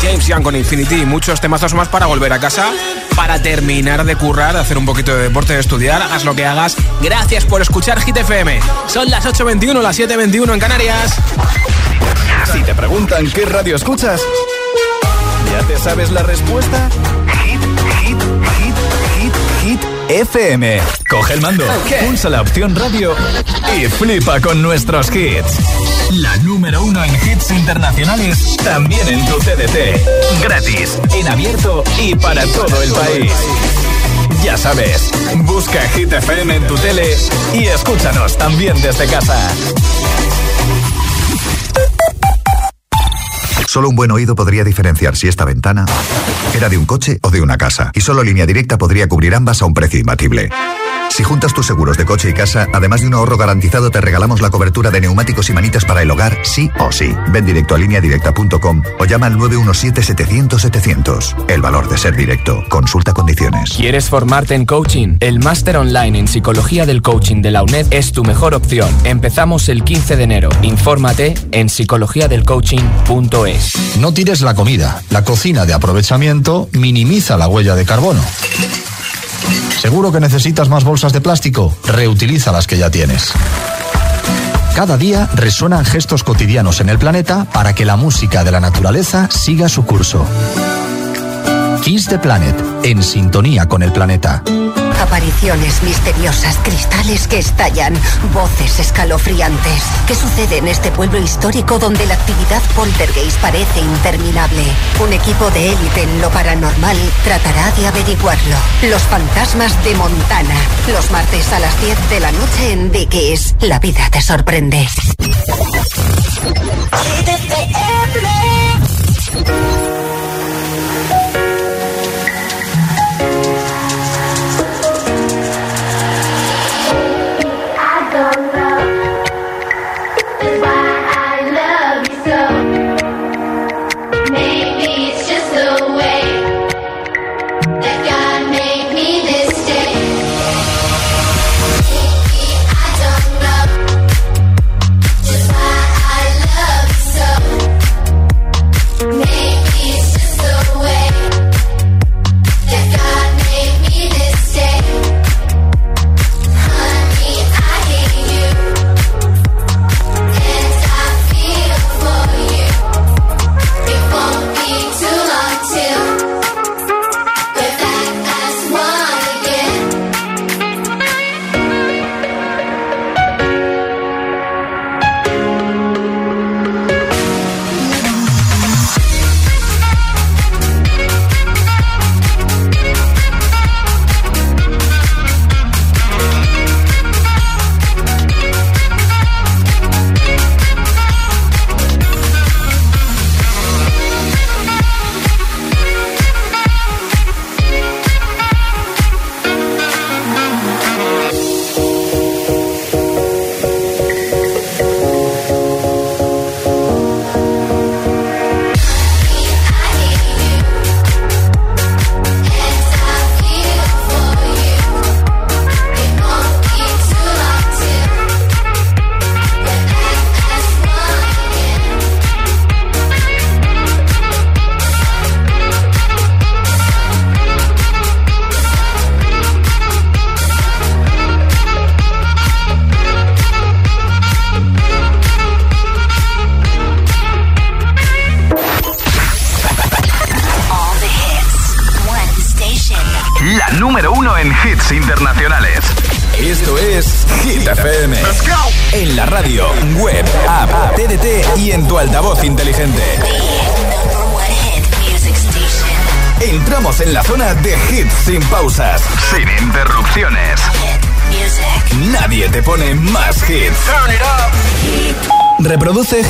James 0.00 0.26
Young 0.26 0.42
con 0.42 0.54
Infinity 0.56 1.02
y 1.02 1.06
muchos 1.06 1.40
temazos 1.40 1.74
más 1.74 1.88
para 1.88 2.06
volver 2.06 2.32
a 2.32 2.38
casa, 2.38 2.70
para 3.16 3.42
terminar 3.42 4.04
de 4.04 4.16
currar, 4.16 4.56
hacer 4.56 4.78
un 4.78 4.86
poquito 4.86 5.14
de 5.16 5.24
deporte, 5.24 5.54
de 5.54 5.60
estudiar, 5.60 6.00
hagas 6.00 6.24
lo 6.24 6.34
que 6.34 6.46
hagas. 6.46 6.76
Gracias 7.02 7.44
por 7.44 7.60
escuchar 7.62 8.00
Hit 8.00 8.16
FM. 8.16 8.60
Son 8.86 9.10
las 9.10 9.24
8.21, 9.24 9.80
las 9.82 9.98
7.21 9.98 10.54
en 10.54 10.60
Canarias. 10.60 11.16
Si 12.52 12.62
te 12.62 12.74
preguntan 12.74 13.30
qué 13.30 13.44
radio 13.44 13.76
escuchas, 13.76 14.22
¿ya 15.58 15.66
te 15.66 15.78
sabes 15.78 16.10
la 16.10 16.22
respuesta? 16.22 16.88
Hit, 17.44 17.60
hit, 18.00 18.18
hit, 18.58 18.74
hit, 19.16 19.32
hit. 19.62 19.80
FM. 20.08 20.80
Coge 21.08 21.34
el 21.34 21.40
mando, 21.40 21.64
pulsa 22.06 22.28
la 22.28 22.40
opción 22.42 22.74
radio 22.74 23.14
y 23.76 23.86
flipa 23.86 24.40
con 24.40 24.62
nuestros 24.62 25.08
hits. 25.14 25.58
La 26.12 26.36
número 26.38 26.82
uno 26.82 27.02
en 27.04 27.14
hits 27.14 27.50
internacionales, 27.50 28.56
también 28.62 29.06
en 29.08 29.26
tu 29.26 29.38
CDT. 29.38 30.42
Gratis, 30.42 30.98
en 31.14 31.28
abierto 31.28 31.82
y 32.00 32.14
para 32.14 32.44
todo 32.46 32.82
el 32.82 32.92
país. 32.92 33.32
Ya 34.42 34.56
sabes, 34.56 35.10
busca 35.38 35.80
Hit 35.94 36.12
FM 36.12 36.56
en 36.56 36.66
tu 36.66 36.76
tele 36.76 37.16
y 37.52 37.66
escúchanos 37.66 38.38
también 38.38 38.80
desde 38.80 39.06
casa. 39.06 39.36
Solo 43.68 43.90
un 43.90 43.96
buen 43.96 44.10
oído 44.10 44.34
podría 44.34 44.64
diferenciar 44.64 45.14
si 45.14 45.28
esta 45.28 45.44
ventana 45.44 45.84
era 46.54 46.70
de 46.70 46.78
un 46.78 46.86
coche 46.86 47.18
o 47.20 47.30
de 47.30 47.42
una 47.42 47.58
casa. 47.58 47.90
Y 47.92 48.00
solo 48.00 48.24
línea 48.24 48.46
directa 48.46 48.78
podría 48.78 49.06
cubrir 49.10 49.34
ambas 49.34 49.60
a 49.60 49.66
un 49.66 49.74
precio 49.74 50.00
imbatible. 50.00 50.48
Si 51.10 51.24
juntas 51.24 51.52
tus 51.52 51.66
seguros 51.66 51.96
de 51.96 52.04
coche 52.04 52.30
y 52.30 52.34
casa, 52.34 52.68
además 52.72 53.00
de 53.00 53.08
un 53.08 53.14
ahorro 53.14 53.36
garantizado, 53.36 53.90
te 53.90 54.00
regalamos 54.00 54.40
la 54.40 54.50
cobertura 54.50 54.90
de 54.90 55.00
neumáticos 55.00 55.50
y 55.50 55.52
manitas 55.52 55.84
para 55.84 56.02
el 56.02 56.10
hogar, 56.10 56.38
sí 56.44 56.70
o 56.78 56.92
sí. 56.92 57.12
Ven 57.32 57.44
directo 57.44 57.74
a 57.74 57.78
lineadirecta.com 57.78 58.82
o 58.98 59.04
llama 59.04 59.26
al 59.26 59.36
917-700-700. 59.36 61.46
El 61.48 61.60
valor 61.60 61.88
de 61.88 61.98
ser 61.98 62.14
directo. 62.14 62.62
Consulta 62.68 63.12
condiciones. 63.12 63.72
¿Quieres 63.76 64.08
formarte 64.08 64.54
en 64.54 64.64
coaching? 64.64 65.16
El 65.20 65.40
máster 65.40 65.76
online 65.76 66.16
en 66.18 66.28
psicología 66.28 66.86
del 66.86 67.02
coaching 67.02 67.42
de 67.42 67.50
la 67.50 67.64
UNED 67.64 67.88
es 67.90 68.12
tu 68.12 68.22
mejor 68.22 68.54
opción. 68.54 68.88
Empezamos 69.04 69.68
el 69.68 69.82
15 69.84 70.16
de 70.16 70.22
enero. 70.22 70.50
Infórmate 70.62 71.34
en 71.50 71.68
psicologiadelcoaching.es. 71.68 73.72
No 73.98 74.14
tires 74.14 74.40
la 74.42 74.54
comida. 74.54 75.02
La 75.10 75.24
cocina 75.24 75.66
de 75.66 75.74
aprovechamiento 75.74 76.68
minimiza 76.72 77.36
la 77.36 77.48
huella 77.48 77.74
de 77.74 77.84
carbono. 77.84 78.20
¿Seguro 79.80 80.12
que 80.12 80.20
necesitas 80.20 80.68
más 80.68 80.84
bolsas 80.84 81.12
de 81.12 81.20
plástico? 81.20 81.74
Reutiliza 81.84 82.52
las 82.52 82.66
que 82.66 82.78
ya 82.78 82.90
tienes. 82.90 83.32
Cada 84.74 84.96
día 84.96 85.28
resuenan 85.34 85.84
gestos 85.84 86.22
cotidianos 86.22 86.80
en 86.80 86.88
el 86.88 86.98
planeta 86.98 87.46
para 87.52 87.74
que 87.74 87.84
la 87.84 87.96
música 87.96 88.44
de 88.44 88.52
la 88.52 88.60
naturaleza 88.60 89.28
siga 89.30 89.68
su 89.68 89.84
curso. 89.84 90.24
Kiss 91.82 92.06
the 92.06 92.18
Planet, 92.18 92.56
en 92.84 93.02
sintonía 93.02 93.66
con 93.66 93.82
el 93.82 93.92
planeta. 93.92 94.42
Apariciones 95.00 95.82
misteriosas, 95.82 96.58
cristales 96.58 97.28
que 97.28 97.38
estallan, 97.38 97.94
voces 98.34 98.80
escalofriantes. 98.80 99.82
¿Qué 100.06 100.14
sucede 100.14 100.58
en 100.58 100.68
este 100.68 100.90
pueblo 100.90 101.18
histórico 101.18 101.78
donde 101.78 102.04
la 102.06 102.14
actividad 102.14 102.62
poltergeist 102.74 103.38
parece 103.38 103.80
interminable? 103.80 104.62
Un 105.00 105.12
equipo 105.12 105.50
de 105.50 105.72
élite 105.72 106.02
en 106.02 106.20
lo 106.20 106.30
paranormal 106.30 106.96
tratará 107.24 107.70
de 107.72 107.86
averiguarlo. 107.86 108.56
Los 108.82 109.02
fantasmas 109.02 109.84
de 109.84 109.94
Montana. 109.94 110.56
Los 110.92 111.10
martes 111.10 111.52
a 111.52 111.60
las 111.60 111.80
10 111.80 112.10
de 112.10 112.20
la 112.20 112.32
noche 112.32 112.72
en 112.72 112.90
Dickies. 112.90 113.54
La 113.60 113.78
vida 113.78 114.08
te 114.10 114.20
sorprende. 114.20 114.88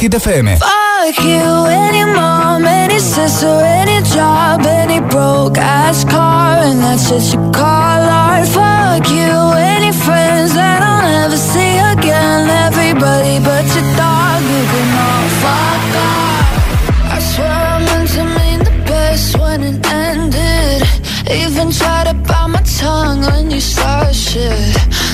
Hit 0.09 0.23
FM. 0.23 0.59
Fuck 0.59 1.23
you, 1.23 1.67
any 1.69 2.03
mom, 2.05 2.65
any 2.65 2.99
sister, 2.99 3.61
any 3.63 4.01
job, 4.09 4.65
any 4.65 5.01
broke 5.01 5.59
ass 5.59 6.03
car, 6.05 6.57
and 6.65 6.81
that's 6.81 7.11
just 7.11 7.35
you 7.35 7.41
call 7.53 8.01
art. 8.25 8.49
Fuck 8.49 9.11
you, 9.11 9.33
any 9.75 9.93
friends 9.93 10.55
that 10.55 10.81
I'll 10.81 11.03
never 11.03 11.37
see 11.37 11.77
again. 11.93 12.49
Everybody 12.67 13.39
but 13.45 13.67
your 13.75 13.89
dog, 14.01 14.41
you 14.53 14.63
can 14.73 14.89
all 15.05 15.29
fuck 15.45 15.85
off. 16.09 17.13
I 17.13 17.19
swear 17.31 17.53
I 17.53 17.79
meant 17.85 18.09
to 18.17 18.25
mean 18.39 18.61
the 18.61 18.85
best 18.89 19.39
when 19.39 19.63
it 19.63 19.87
ended. 19.93 20.89
Even 21.31 21.71
tried 21.71 22.07
to 22.09 22.15
bite 22.15 22.47
my 22.47 22.63
tongue 22.63 23.21
when 23.21 23.51
you 23.51 23.61
start 23.61 24.15
shit. 24.15 24.75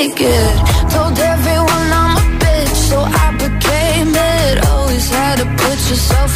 take 0.00 0.20
it. 0.20 0.56
Told 0.94 1.18
everyone 1.18 1.88
I'm 2.00 2.16
a 2.16 2.26
bitch, 2.42 2.76
so 2.88 2.98
I 3.24 3.26
became 3.44 4.12
it. 4.14 4.54
Always 4.70 5.06
had 5.10 5.36
to 5.42 5.46
put 5.62 5.78
yourself 5.90 6.29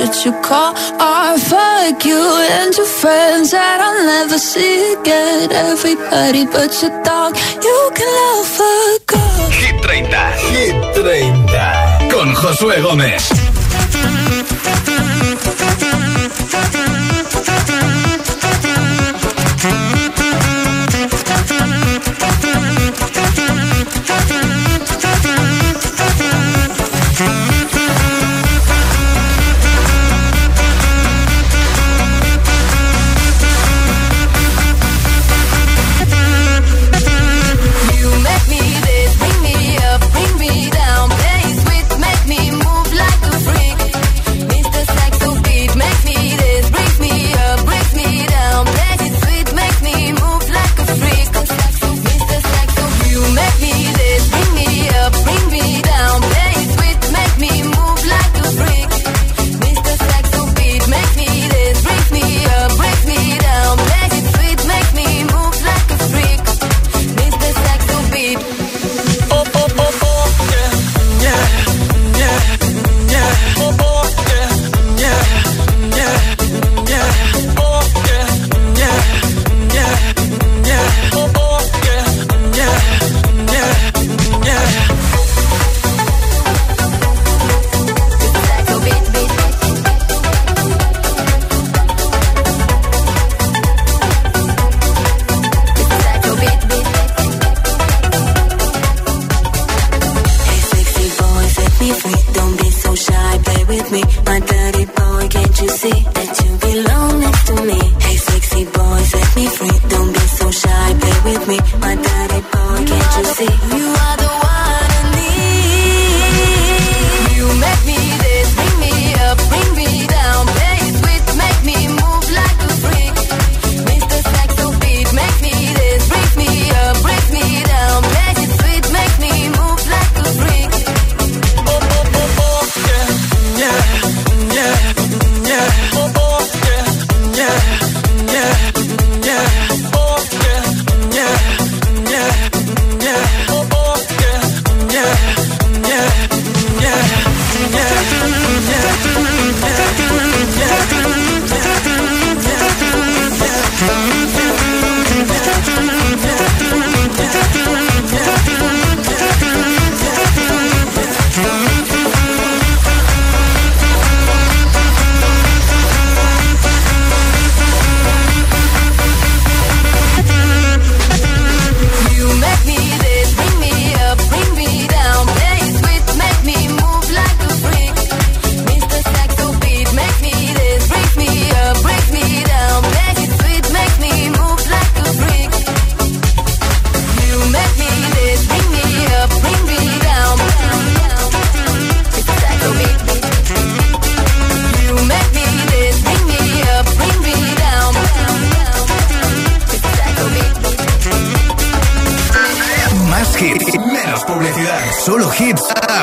what 0.00 0.24
you 0.24 0.32
call 0.42 0.74
art. 1.00 1.40
Fuck 1.40 2.04
you 2.04 2.22
and 2.50 2.74
your 2.76 2.86
friends 2.86 3.50
that 3.50 3.80
I'll 3.80 4.04
never 4.04 4.38
see 4.38 4.94
again. 4.94 5.50
Everybody 5.52 6.46
but 6.46 6.70
your 6.82 6.94
dog, 7.02 7.36
you 7.62 7.90
can 7.94 8.10
love 8.18 8.46
fuck 8.46 9.12
off. 9.16 9.52
Hit 9.52 9.80
30. 9.82 10.06
Hit 10.54 10.94
30. 10.94 12.10
Con 12.10 12.34
Josué 12.34 12.80
Gómez. 12.80 13.47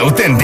Auténtica. 0.06 0.35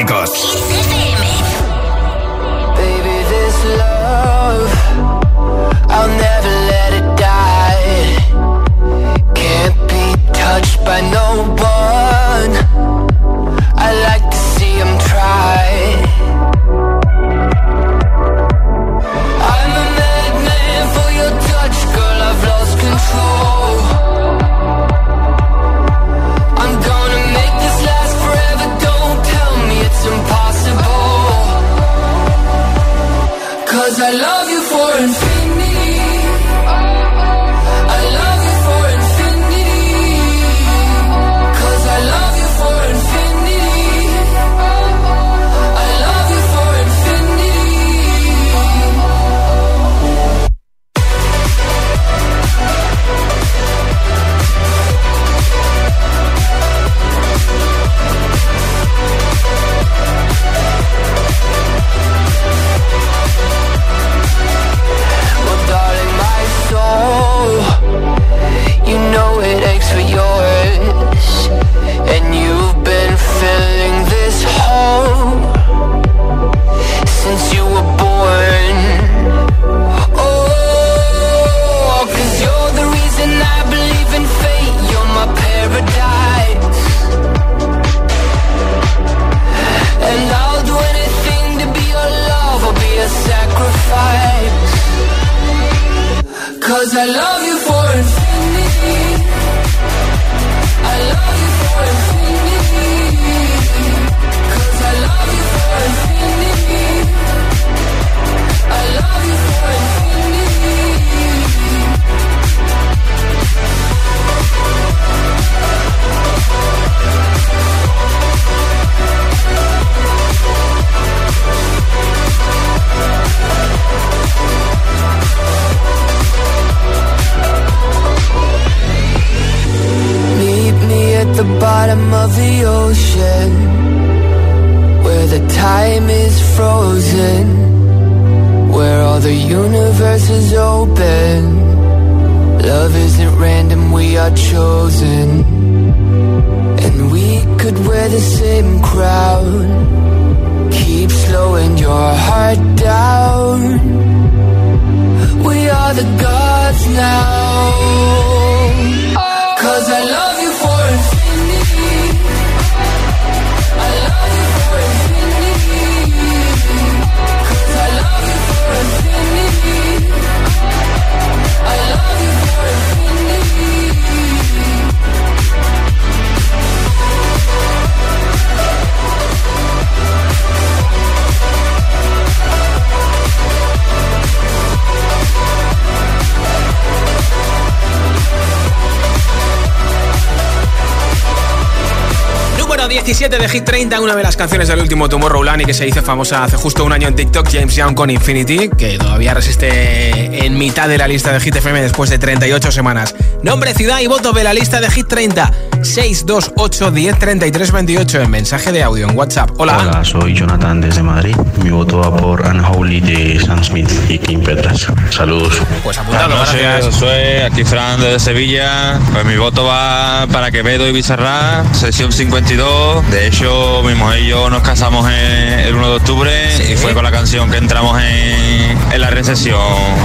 Hit 193.52 193.66
30, 193.66 194.00
una 194.00 194.16
de 194.16 194.24
las 194.24 194.38
canciones 194.38 194.70
del 194.70 194.80
último 194.80 195.10
Tomorrowland 195.10 195.64
y 195.64 195.66
que 195.66 195.74
se 195.74 195.86
hizo 195.86 196.02
famosa 196.02 196.46
hace 196.46 196.56
justo 196.56 196.86
un 196.86 196.94
año 196.94 197.10
en 197.10 197.18
TikTok, 197.18 197.50
James 197.52 197.76
Young 197.76 197.96
con 197.96 198.10
Infinity, 198.10 198.70
que 198.70 198.98
todavía 198.98 199.34
resiste 199.34 200.46
en 200.46 200.58
mitad 200.58 200.88
de 200.88 200.98
la 200.98 201.06
lista 201.06 201.34
de 201.34 201.42
Hit 201.42 201.58
FM 201.58 201.82
después 201.82 202.10
de 202.10 202.18
38 202.18 202.72
semanas. 202.72 203.14
Nombre, 203.44 203.74
ciudad 203.74 204.00
y 204.00 204.08
voto 204.08 204.32
de 204.32 204.46
la 204.46 204.54
lista 204.54 204.80
de 204.80 204.90
Hit 204.90 205.08
30, 205.10 205.52
628 205.84 206.92
10 206.92 207.20
33 207.20 207.72
28 207.72 208.22
en 208.22 208.32
mensaje 208.32 208.72
de 208.72 208.84
audio 208.84 209.10
en 209.10 209.18
WhatsApp. 209.18 209.50
Hola. 209.58 209.78
Hola, 209.78 210.06
soy 210.06 210.36
Jonathan 210.36 210.80
desde 210.82 211.02
Madrid. 211.04 211.36
Mi 211.64 211.70
voto 211.70 212.00
va 212.00 212.16
por 212.16 212.42
Unholy 212.42 213.00
de 213.00 213.40
Sam 213.40 213.64
Smith 213.64 213.90
y 214.10 214.18
Kim 214.18 214.42
Petras. 214.42 214.88
Saludos. 215.10 215.54
Pues 215.84 215.98
Buenas 216.06 216.30
noches, 216.30 216.96
soy 216.96 217.42
aquí 217.46 217.64
Fran 217.64 218.00
desde 218.00 218.20
Sevilla. 218.20 219.00
Pues 219.12 219.26
mi 219.26 219.38
voto 219.38 219.66
va 219.66 220.28
para 220.32 220.52
Quevedo 220.52 220.88
y 220.88 220.92
Bizarra, 220.92 221.64
sesión 221.74 222.12
52. 222.12 223.10
De 223.10 223.28
hecho, 223.28 223.82
mi 223.84 223.96
mujer 223.96 224.22
y 224.22 224.28
yo 224.28 224.50
nos 224.50 224.62
casamos 224.62 225.10
el 225.10 225.74
1 225.74 225.90
de 225.90 225.96
octubre 225.96 226.72
y 226.72 226.76
fue 226.76 226.94
con 226.94 227.04
la 227.04 227.12
canción 227.12 227.50
que 227.50 227.58
entramos 227.58 228.00
en, 228.02 228.78
en 228.92 229.02
la 229.02 229.10
recesión. 229.10 229.60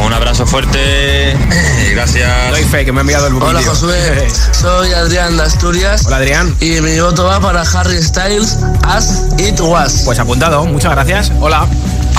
Un 0.05 0.13
abrazo 0.13 0.47
fuerte 0.47 1.37
y 1.87 1.93
gracias. 1.93 2.51
Doy 2.51 2.65
fe 2.65 2.85
que 2.85 2.93
me 2.93 3.01
ha 3.01 3.03
enviado 3.03 3.27
el 3.27 3.35
Hola. 3.35 3.63
Josué, 3.63 4.29
soy 4.53 4.93
Adrián 4.93 5.37
de 5.37 5.45
Asturias. 5.67 6.05
Hola 6.07 6.19
Adrián. 6.19 6.55
Y 6.61 6.81
mi 6.81 7.01
voto 7.01 7.25
va 7.25 7.41
para 7.41 7.63
Harry 7.63 8.01
Styles, 8.01 8.57
As 8.87 9.25
It 9.37 9.59
Was. 9.59 10.03
Pues 10.05 10.17
apuntado, 10.21 10.65
muchas 10.65 10.93
gracias. 10.93 11.33
Hola. 11.41 11.67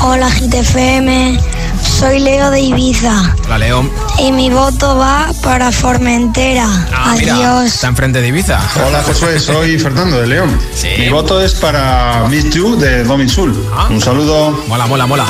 Hola 0.04 0.30
GTFM, 0.30 1.40
soy 1.82 2.20
Leo 2.20 2.52
de 2.52 2.60
Ibiza 2.60 3.34
Hola 3.46 3.58
Leo. 3.58 3.90
y 4.20 4.32
mi 4.34 4.50
voto 4.50 4.98
va 4.98 5.32
para 5.42 5.72
Formentera. 5.72 6.68
Ah, 6.94 7.16
mira, 7.18 7.36
Adiós. 7.36 7.74
está 7.74 7.88
enfrente 7.88 8.20
de 8.20 8.28
Ibiza. 8.28 8.60
Hola 8.86 9.02
Josué, 9.04 9.40
soy 9.40 9.80
Fernando 9.80 10.20
de 10.20 10.28
León. 10.28 10.60
Mi 11.00 11.08
voto 11.08 11.40
es 11.42 11.54
para 11.56 12.26
Miss 12.30 12.50
You 12.50 12.76
de 12.78 13.06
Domin 13.06 13.30
Sul. 13.30 13.56
Un 13.90 14.02
saludo. 14.02 14.52
Mola, 14.68 14.88
mola, 14.88 15.06
mola. 15.08 15.26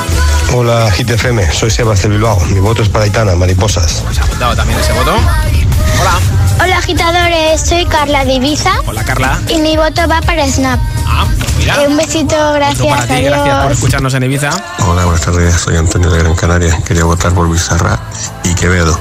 Hola, 0.55 0.89
Hit 0.91 1.11
FM, 1.11 1.53
soy 1.53 1.69
Sebas 1.69 2.01
de 2.01 2.09
Bilbao. 2.09 2.39
Mi 2.47 2.59
voto 2.59 2.81
es 2.81 2.89
para 2.89 3.05
Aitana, 3.05 3.35
Mariposas. 3.35 4.01
Pues 4.03 4.17
apuntado 4.17 4.55
también 4.55 4.79
ese 4.79 4.91
voto. 4.93 5.13
Hola. 6.01 6.46
Hola 6.61 6.77
agitadores, 6.77 7.61
soy 7.61 7.85
Carla 7.85 8.25
de 8.25 8.33
Ibiza 8.33 8.71
Hola 8.85 9.03
Carla. 9.03 9.39
y 9.47 9.59
mi 9.59 9.77
voto 9.77 10.01
va 10.09 10.21
para 10.21 10.45
Snap. 10.47 10.79
Ah, 11.05 11.25
mira. 11.57 11.83
Eh, 11.83 11.87
un 11.87 11.97
besito, 11.97 12.35
gracias, 12.53 12.79
Voto 12.79 12.95
para 12.95 13.07
ti, 13.07 13.13
adiós. 13.13 13.31
gracias 13.33 13.63
por 13.63 13.71
escucharnos 13.71 14.13
en 14.15 14.23
Ibiza. 14.23 14.49
Hola, 14.87 15.05
buenas 15.05 15.21
tardes. 15.21 15.53
Soy 15.55 15.77
Antonio 15.77 16.09
de 16.09 16.19
Gran 16.19 16.35
Canaria. 16.35 16.77
Quería 16.85 17.03
votar 17.03 17.33
por 17.33 17.49
Bizarra 17.49 17.99
y 18.43 18.53
Quevedo. 18.55 18.97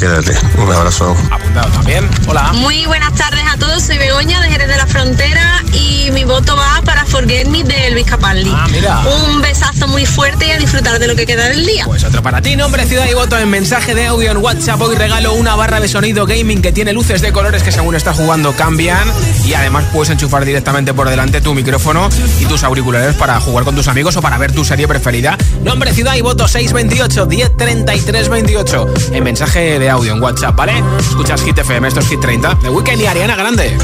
Quédate. 0.00 0.34
Un 0.56 0.72
abrazo. 0.72 1.14
Apuntado 1.30 1.68
también. 1.72 2.08
Hola. 2.26 2.52
Muy 2.54 2.86
buenas 2.86 3.12
tardes 3.14 3.44
a 3.52 3.58
todos, 3.58 3.82
soy 3.82 3.98
Begoña 3.98 4.40
de 4.40 4.48
Jerez 4.50 4.68
de 4.68 4.76
la 4.78 4.86
Frontera 4.86 5.62
y 5.74 6.10
mi 6.12 6.24
voto 6.24 6.56
va 6.56 6.80
para 6.82 7.04
Forget 7.04 7.48
Me 7.48 7.62
de 7.62 7.90
Luis 7.90 8.06
Capaldi. 8.06 8.50
Ah, 8.52 8.66
mira. 8.72 9.00
Un 9.00 9.42
besazo 9.42 9.88
muy 9.88 10.06
fuerte 10.06 10.46
y 10.46 10.52
a 10.52 10.58
disfrutar 10.58 10.98
de 10.98 11.06
lo 11.06 11.14
que 11.14 11.26
queda 11.26 11.50
del 11.50 11.66
día. 11.66 11.84
Pues 11.84 12.02
otro 12.02 12.22
para 12.22 12.40
ti, 12.40 12.56
nombre, 12.56 12.86
ciudad 12.86 13.06
y 13.10 13.14
voto 13.14 13.36
en 13.36 13.50
mensaje 13.50 13.94
de 13.94 14.06
audio 14.06 14.30
en 14.30 14.38
WhatsApp. 14.38 14.80
Hoy 14.80 14.96
regalo 14.96 15.34
una 15.34 15.54
barra 15.54 15.80
de 15.80 15.88
sonido 15.88 16.24
gaming 16.24 16.62
que 16.62 16.72
tiene 16.72 16.94
luces 16.94 17.20
de 17.20 17.30
colores 17.30 17.62
que 17.62 17.70
según 17.70 17.94
estás 17.94 18.16
jugando 18.16 18.54
cambian. 18.54 19.06
Y 19.44 19.52
además 19.52 19.84
puedes 19.92 20.08
enchufar 20.08 20.46
directamente 20.46 20.94
por 20.94 21.10
delante 21.10 21.42
tu 21.42 21.52
micrófono 21.52 22.08
y 22.40 22.46
tus 22.46 22.64
auriculares 22.64 23.14
para 23.16 23.38
jugar 23.38 23.64
con 23.64 23.74
tus 23.74 23.86
amigos 23.88 24.16
o 24.16 24.22
para 24.22 24.38
ver 24.38 24.52
tu 24.52 24.64
serie 24.64 24.88
preferida. 24.88 25.36
Nombre, 25.62 25.92
ciudad 25.92 26.14
y 26.14 26.22
voto 26.22 26.48
628 26.48 27.26
1033 27.26 28.28
28. 28.30 28.94
En 29.12 29.24
mensaje 29.24 29.78
de 29.78 29.89
audio 29.90 30.14
en 30.14 30.22
WhatsApp, 30.22 30.56
¿vale? 30.56 30.82
Escuchas 30.98 31.42
Hit 31.42 31.58
FM, 31.58 31.88
esto 31.88 32.00
es 32.00 32.08
Hit 32.08 32.20
30. 32.20 32.54
De 32.56 32.70
Weekend 32.70 33.00
y 33.02 33.06
Ariana 33.06 33.36
Grande. 33.36 33.76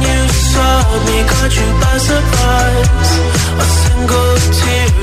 you 0.00 0.28
saw 0.28 0.80
me, 1.06 1.18
caught 1.28 1.54
you 1.56 1.68
by 1.82 1.98
surprise. 1.98 3.10
A 3.60 3.66
single 3.80 4.36
teardrop 4.58 4.99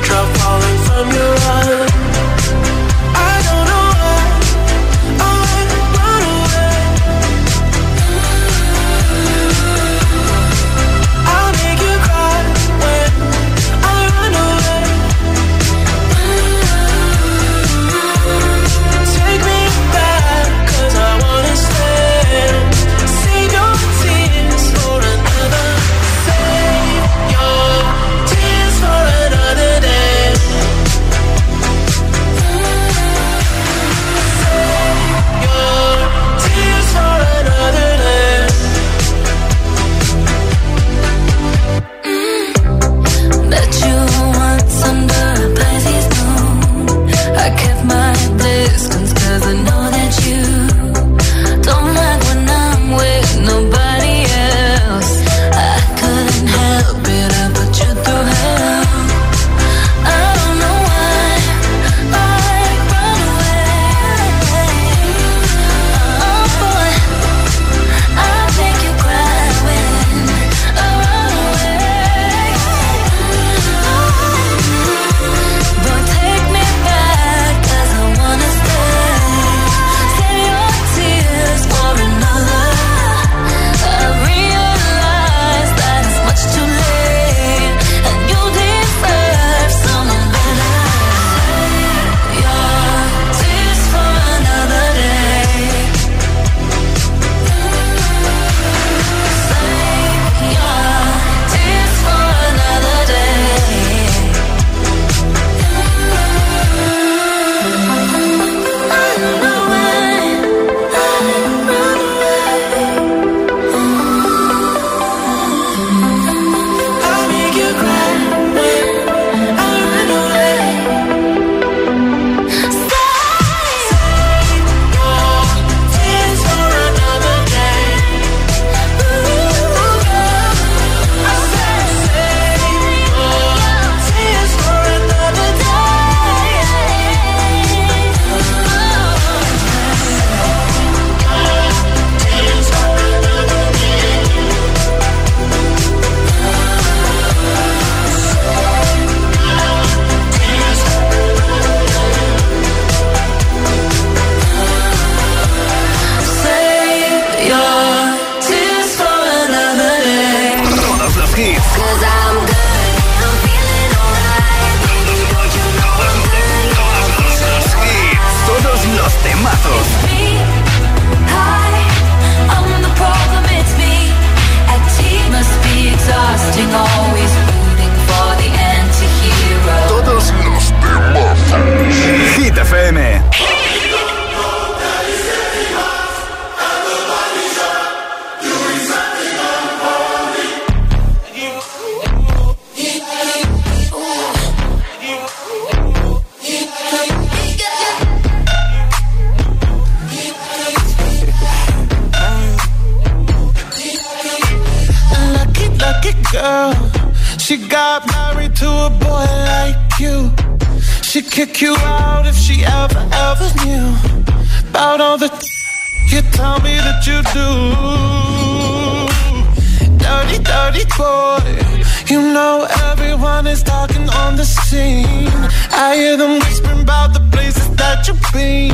I 225.80 225.96
hear 225.96 226.18
them 226.18 226.40
whispering 226.40 226.82
about 226.82 227.14
the 227.14 227.20
places 227.32 227.70
that 227.76 228.08
you've 228.08 228.20
been 228.34 228.72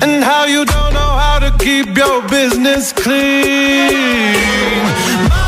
and 0.00 0.22
how 0.22 0.44
you 0.44 0.64
don't 0.64 0.94
know 0.94 1.12
how 1.24 1.40
to 1.40 1.50
keep 1.58 1.96
your 1.96 2.22
business 2.28 2.92
clean. 2.92 4.38
Mommy, 5.28 5.47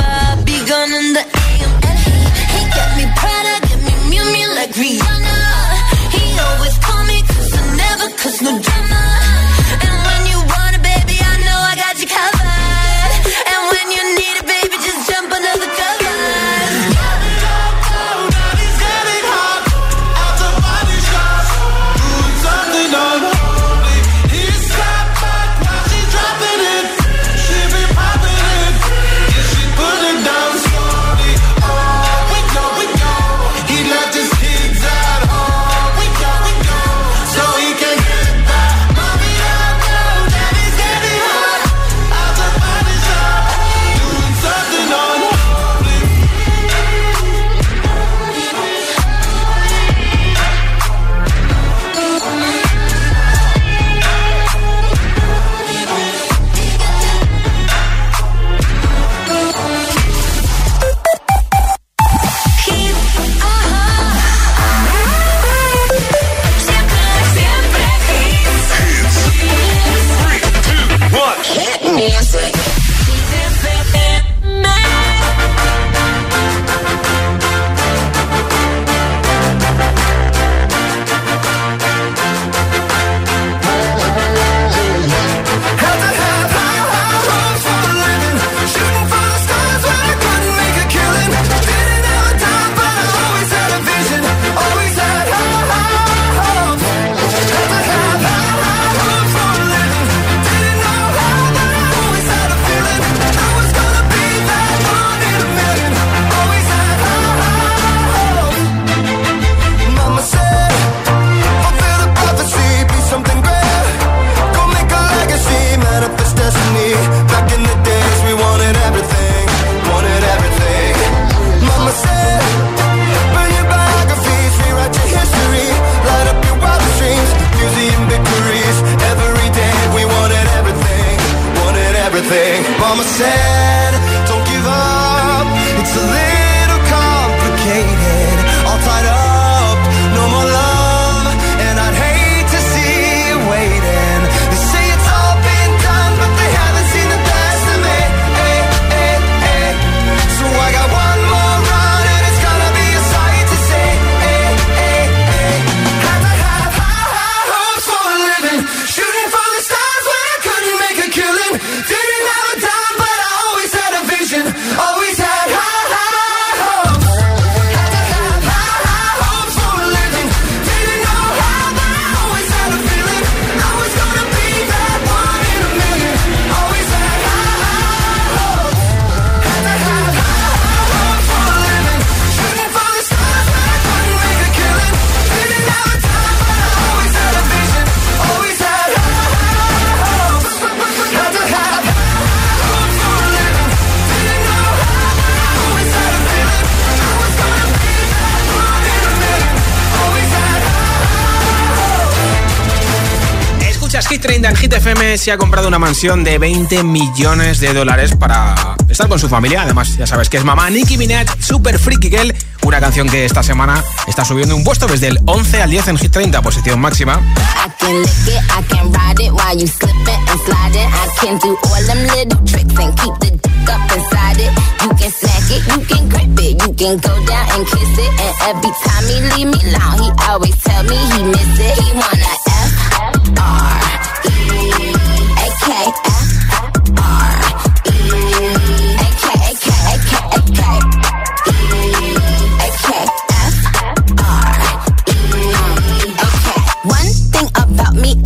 Hit 204.71 204.79
30 204.79 204.79
en 204.79 204.79
Hit 204.79 204.87
FM 204.87 205.17
se 205.17 205.31
ha 205.31 205.37
comprado 205.37 205.67
una 205.67 205.79
mansión 205.79 206.23
de 206.23 206.37
20 206.37 206.83
millones 206.83 207.59
de 207.59 207.73
dólares 207.73 208.15
para 208.15 208.75
estar 208.87 209.09
con 209.09 209.19
su 209.19 209.27
familia. 209.27 209.63
Además, 209.63 209.97
ya 209.97 210.07
sabes 210.07 210.29
que 210.29 210.37
es 210.37 210.45
mamá 210.45 210.69
Nicki 210.69 210.97
Minaj, 210.97 211.27
Super 211.39 211.77
Freaky 211.77 212.09
Girl, 212.09 212.33
una 212.63 212.79
canción 212.79 213.09
que 213.09 213.25
esta 213.25 213.43
semana 213.43 213.83
está 214.07 214.23
subiendo 214.23 214.55
un 214.55 214.63
puesto 214.63 214.87
desde 214.87 215.07
el 215.07 215.19
11 215.25 215.61
al 215.61 215.69
10 215.69 215.87
en 215.89 215.97
Hit 215.97 216.11
30, 216.11 216.41
posición 216.41 216.79
máxima. 216.79 217.19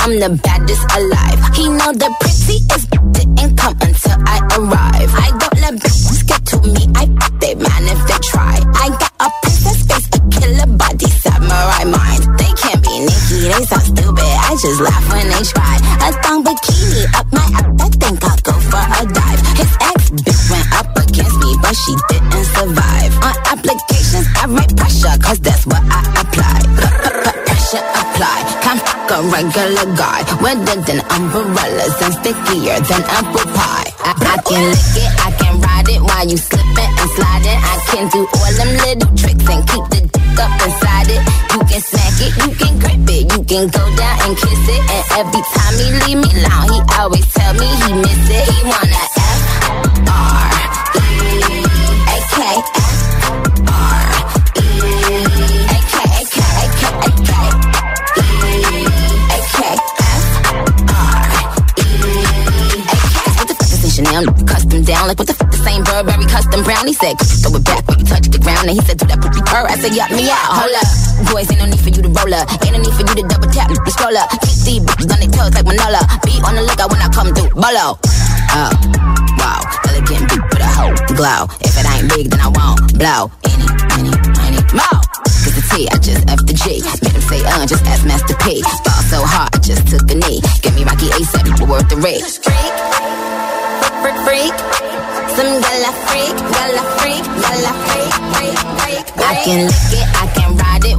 I'm 0.06 0.20
the 0.20 0.30
baddest 0.44 0.86
alive. 0.96 1.56
He 1.56 1.68
know 1.68 1.92
the 1.92 2.14
prettiest 2.22 2.92
didn't 3.12 3.58
come 3.58 3.74
until 3.82 4.18
I 4.28 4.38
arrive. 4.54 5.12
I 5.18 5.30
don't 5.42 5.60
let 5.62 5.74
bitches 5.82 6.28
get 6.28 6.46
to 6.46 6.62
me. 6.62 6.86
I 6.94 7.10
they 7.42 7.56
man 7.56 7.84
if 7.90 8.06
they 8.06 8.20
try. 8.22 8.62
I 8.76 8.90
got 8.90 9.14
a 9.20 9.30
princess 9.42 9.82
face, 9.88 10.08
a 10.14 10.20
killer 10.30 10.78
body, 10.78 11.10
samurai 11.10 11.86
mind. 11.86 12.38
They 12.38 12.54
can't 12.54 12.84
be 12.84 13.00
Nikki, 13.00 13.50
they 13.50 13.66
so 13.66 13.78
stupid. 13.80 14.05
Just 14.56 14.80
laugh 14.80 15.12
when 15.12 15.28
they 15.28 15.44
try. 15.44 15.76
A 16.00 16.16
thong 16.24 16.40
bikini 16.40 17.04
up 17.20 17.28
my 17.36 17.44
ass, 17.60 17.68
I 17.76 17.90
think 17.92 18.24
I'll 18.24 18.40
go 18.40 18.54
for 18.56 18.86
a 18.88 19.04
dive. 19.04 19.42
His 19.60 19.72
ex 19.84 20.00
bitch 20.16 20.44
went 20.48 20.68
up 20.80 20.96
against 20.96 21.36
me, 21.44 21.52
but 21.62 21.76
she 21.76 21.92
didn't 22.08 22.48
survive. 22.56 23.12
On 23.20 23.36
applications, 23.52 24.28
I 24.40 24.48
write 24.48 24.72
pressure, 24.78 25.12
cause 25.20 25.40
that's 25.44 25.68
what 25.68 25.84
I 25.92 26.02
apply. 26.24 26.60
Pressure 27.52 27.84
apply. 27.84 28.40
Can't 28.64 28.80
fuck 28.80 29.12
a 29.12 29.20
regular 29.28 29.88
guy. 30.00 30.24
Wetter 30.40 30.80
than 30.88 31.00
umbrellas 31.12 31.96
and 32.00 32.14
stickier 32.24 32.80
than 32.80 33.04
apple 33.12 33.48
pie. 33.52 33.92
I, 34.08 34.12
I 34.16 34.38
can 34.40 34.64
lick 34.72 34.96
it, 35.04 35.12
I 35.20 35.30
can 35.36 35.60
ride 35.60 35.90
it 35.92 36.00
while 36.00 36.24
you 36.24 36.38
slip 36.38 36.64
slipping 36.64 36.92
and 36.96 37.10
sliding. 37.12 37.60
I 37.60 37.76
I 37.76 37.78
can 37.92 38.08
do 38.08 38.22
all 38.24 38.52
them 38.56 38.72
little 38.88 39.12
tricks 39.20 39.48
and 39.52 39.68
keep 39.68 39.86
the 39.92 40.00
dick 40.16 40.40
up 40.40 40.52
inside 40.64 40.85
can 43.56 43.68
go 43.72 43.84
down 43.96 44.20
and 44.28 44.36
kiss 44.36 44.68
it. 44.68 44.82
And 44.92 45.04
every 45.24 45.44
time 45.56 45.76
he 45.80 45.88
leave 46.04 46.20
me 46.20 46.30
alone, 46.44 46.68
he 46.76 46.80
always 47.00 47.26
tell 47.32 47.54
me 47.56 47.68
he 47.88 47.92
miss 48.04 48.28
it. 48.28 48.44
He 48.52 48.60
wanna 48.68 49.04
F 49.16 49.44
R 50.12 50.52
E 51.00 51.24
A 52.04 52.18
K 52.36 52.40
F 52.44 52.68
R 53.72 54.12
E 54.60 54.68
A 55.72 55.80
K 55.88 55.96
A 56.04 56.24
K 56.28 56.40
A 56.44 56.68
K 56.76 56.84
A 57.00 57.10
K 57.16 57.32
E 58.20 58.76
A 59.32 59.40
K 59.56 59.60
F 60.04 60.26
R 60.92 61.32
E 61.80 61.96
A 62.12 63.00
K. 63.08 63.24
What 63.40 63.48
the 63.48 63.56
fuck 63.56 63.92
Chanel? 63.96 64.26
Custom 64.44 64.84
down, 64.84 65.08
like 65.08 65.20
what? 65.20 65.28
The 65.32 65.36
same 65.64 65.84
Burberry 65.86 66.26
custom 66.26 66.64
brown. 66.64 66.88
He 66.88 66.94
said, 66.94 67.16
throw 67.40 67.56
it 67.56 67.64
back 67.64 67.88
when 67.88 68.00
you 68.00 68.06
touch 68.06 68.28
the 68.28 68.40
ground. 68.40 68.68
And 68.68 68.76
he 68.76 68.84
said, 68.86 68.98
do 68.98 69.06
that 69.08 69.22
poopy 69.22 69.40
purr. 69.48 69.66
I 69.66 69.78
said, 69.80 69.96
yup 69.96 70.12
me 70.12 70.30
out. 70.30 70.60
Hold 70.60 70.76
up. 70.76 71.05
Boys, 71.32 71.50
ain't 71.52 71.60
no 71.60 71.66
need 71.66 71.80
for 71.80 71.90
you 71.90 72.02
to 72.02 72.10
roll 72.10 72.34
up. 72.34 72.46
Ain't 72.64 72.74
no 72.74 72.80
need 72.80 72.94
for 72.94 73.06
you 73.06 73.16
to 73.22 73.26
double 73.28 73.50
tap. 73.52 73.70
Stroll 73.88 74.18
up. 74.18 74.30
Keep 74.42 74.66
these 74.66 74.82
bitches 74.82 75.12
on 75.14 75.20
their 75.20 75.32
toes 75.32 75.54
like 75.54 75.66
Manola. 75.66 76.02
Be 76.26 76.34
on 76.46 76.56
the 76.56 76.64
lookout 76.64 76.90
when 76.92 77.02
I 77.02 77.10
come 77.10 77.34
through. 77.34 77.54
Bolo. 77.58 77.98
Oh, 78.56 78.72
wow. 79.42 79.62
Elegant 79.90 80.30
beat 80.30 80.44
with 80.50 80.64
a 80.64 80.70
hoe 80.70 80.96
glow. 81.16 81.48
If 81.62 81.76
it 81.78 81.86
ain't 81.86 82.08
big, 82.10 82.30
then 82.32 82.42
I 82.42 82.50
won't 82.50 82.82
blow. 82.98 83.32
Any, 83.46 83.68
any, 84.00 84.14
any, 84.44 84.62
more. 84.76 85.00
Cause 85.44 85.54
the 85.54 85.64
T, 85.72 85.88
I 85.92 85.98
just 86.00 86.24
F 86.30 86.42
the 86.46 86.56
G. 86.56 86.82
Made 87.04 87.14
him 87.14 87.22
say, 87.22 87.42
uh, 87.46 87.66
just 87.66 87.86
ask 87.86 88.06
Master 88.06 88.36
P. 88.42 88.62
Ball 88.64 89.02
so 89.12 89.20
hard, 89.24 89.54
I 89.54 89.60
just 89.60 89.88
took 89.88 90.06
a 90.10 90.16
knee. 90.16 90.42
Give 90.62 90.74
me 90.76 90.84
Rocky 90.84 91.08
A7, 91.16 91.60
but 91.60 91.68
worth 91.70 91.90
the 91.90 91.98
risk. 91.98 92.44
Freak, 92.44 92.76
freak, 94.02 94.18
freak. 94.26 94.56
Some 95.36 95.52
gala 95.62 95.92
freak, 96.08 96.36
gala 96.40 96.84
freak, 96.98 97.24
gala 97.44 97.72
freak, 97.86 98.14
freak, 98.34 98.58
freak. 98.80 99.06
I 99.20 99.36
can 99.44 99.68
lick 99.68 99.92
it, 100.00 100.08
I 100.16 100.26
can 100.32 100.55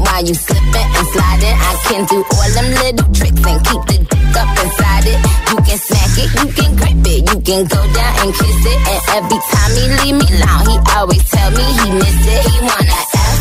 while 0.07 0.24
you 0.24 0.34
slipping 0.34 0.88
and 0.98 1.07
sliding. 1.12 1.57
I 1.59 1.72
can 1.90 2.02
do 2.07 2.18
all 2.22 2.50
them 2.54 2.68
little 2.78 3.09
tricks 3.12 3.42
and 3.42 3.59
keep 3.66 3.82
the 3.90 3.98
dick 4.07 4.36
up 4.38 4.50
inside 4.62 5.07
it. 5.11 5.18
You 5.50 5.59
can 5.66 5.78
smack 5.78 6.14
it, 6.22 6.30
you 6.38 6.46
can 6.54 6.70
grip 6.78 7.07
it, 7.11 7.20
you 7.26 7.38
can 7.42 7.62
go 7.66 7.80
down 7.92 8.12
and 8.22 8.30
kiss 8.34 8.61
it. 8.72 8.78
And 8.86 9.02
every 9.18 9.40
time 9.50 9.72
he 9.74 9.84
leave 9.98 10.16
me 10.22 10.26
alone, 10.38 10.64
he 10.70 10.76
always 10.94 11.24
tell 11.30 11.50
me 11.50 11.64
he 11.78 11.86
miss 11.98 12.20
it. 12.34 12.42
He 12.46 12.57
wanna 12.62 13.00
F 13.14 13.40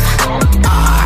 R 0.66 1.05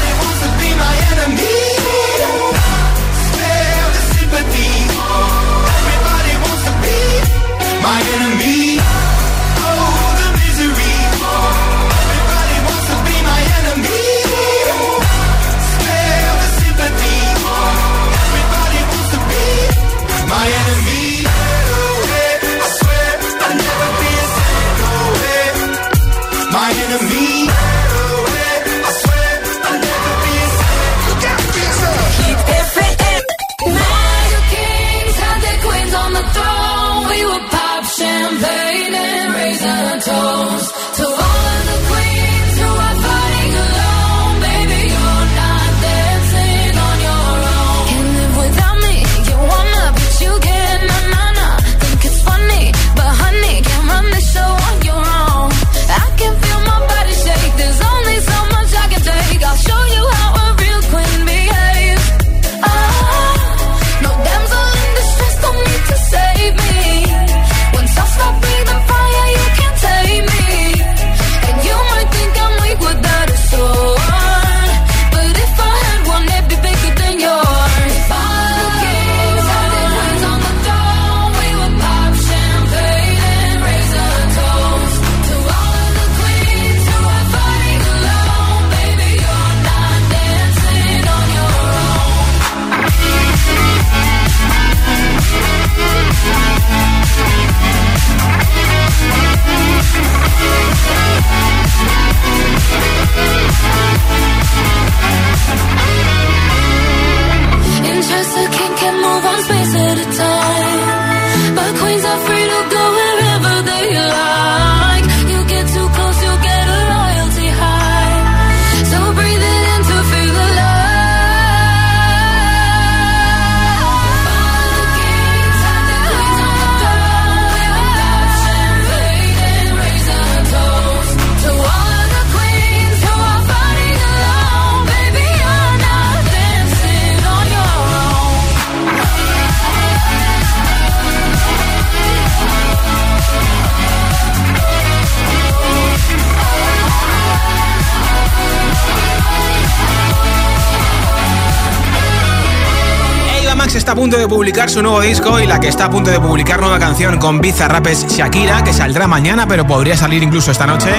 publicar 154.31 154.69
su 154.69 154.81
nuevo 154.81 155.01
disco 155.01 155.41
y 155.41 155.45
la 155.45 155.59
que 155.59 155.67
está 155.67 155.85
a 155.85 155.89
punto 155.89 156.09
de 156.09 156.17
publicar 156.17 156.61
nueva 156.61 156.79
canción 156.79 157.17
con 157.17 157.41
Bizarrap 157.41 157.85
es 157.87 158.07
Shakira, 158.07 158.63
que 158.63 158.71
saldrá 158.71 159.05
mañana, 159.05 159.45
pero 159.45 159.67
podría 159.67 159.97
salir 159.97 160.23
incluso 160.23 160.51
esta 160.51 160.65
noche. 160.65 160.89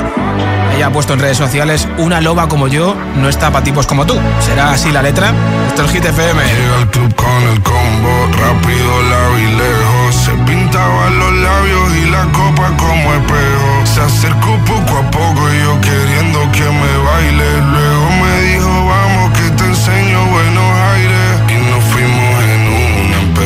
Ella 0.76 0.88
ha 0.88 0.92
puesto 0.92 1.14
en 1.14 1.20
redes 1.20 1.38
sociales 1.38 1.88
una 1.96 2.20
loba 2.20 2.46
como 2.46 2.68
yo 2.68 2.94
no 3.16 3.30
está 3.30 3.50
para 3.50 3.64
tipos 3.64 3.86
como 3.86 4.04
tú. 4.04 4.18
¿Será 4.40 4.72
así 4.72 4.92
la 4.92 5.00
letra? 5.00 5.32
Esto 5.66 5.86
es 5.86 5.92
Hit 5.92 6.04
FM. 6.04 6.42
Llega 6.44 6.76
al 6.76 6.90
club 6.90 7.14
con 7.14 7.42
el 7.50 7.62
combo, 7.62 8.28
rápido 8.36 9.02
la 9.08 9.28
vi 9.36 9.46
lejos. 9.56 10.14
Se 10.14 10.32
pintaban 10.44 11.18
los 11.18 11.32
labios 11.32 11.96
y 11.96 12.10
la 12.10 12.24
copa 12.32 12.76
como 12.76 13.14
espejo. 13.14 13.86
Se 13.86 14.00
acercó 14.02 14.58
poco 14.66 14.98
a 14.98 15.10
poco 15.10 15.48
y 15.54 15.58
yo 15.64 15.80
queriendo 15.80 16.38
que 16.52 16.64
me 16.64 16.98
baile. 17.04 17.60
Luego 17.72 18.10
me 18.10 18.42
dijo 18.42 18.81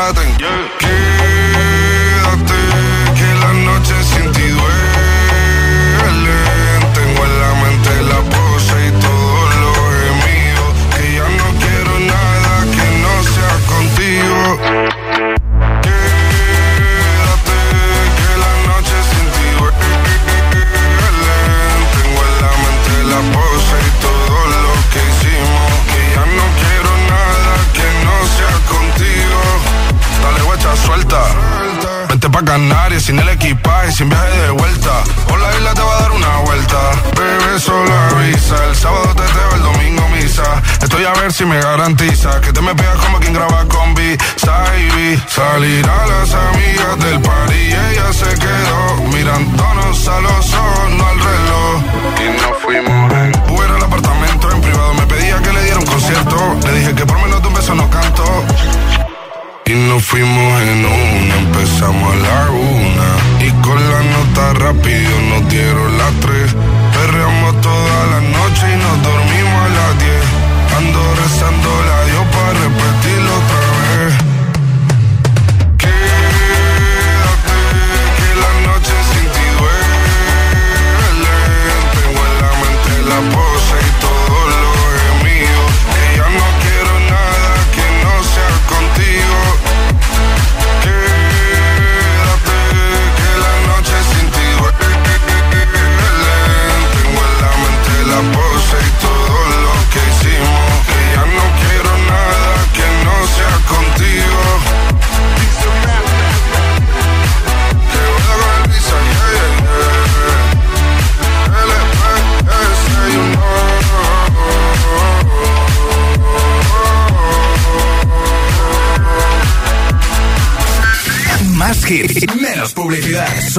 straten. 0.00 0.38
Yeah. 0.38 0.68
yeah. 0.80 1.19
sin 33.92 34.08
viaje 34.08 34.36
de 34.42 34.50
vuelta. 34.50 35.04
Por 35.28 35.38
la 35.40 35.50
isla 35.56 35.74
te 35.74 35.82
va 35.82 35.96
a 35.96 36.00
dar 36.02 36.12
una 36.12 36.36
vuelta. 36.38 36.78
Bebé, 37.16 37.58
solo 37.58 37.92
avisa. 37.92 38.64
El 38.66 38.76
sábado 38.76 39.14
te 39.14 39.22
veo, 39.22 39.54
el 39.56 39.62
domingo 39.62 40.08
misa. 40.08 40.62
Estoy 40.82 41.04
a 41.04 41.12
ver 41.14 41.32
si 41.32 41.44
me 41.44 41.60
garantiza 41.60 42.40
que 42.40 42.52
te 42.52 42.60
me 42.60 42.74
pegas 42.74 42.96
como 43.04 43.18
quien 43.18 43.34
graba 43.34 43.66
con 43.66 43.94
B. 43.94 44.18
Salir 45.28 45.88
a 45.88 46.06
las 46.06 46.34
amigas 46.34 46.98
del 46.98 47.20
par 47.20 47.52
y 47.52 47.72
ella 47.72 48.09
rápido 64.72 65.19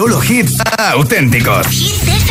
Solo 0.01 0.19
hits 0.23 0.57
auténticos. 0.95 2.30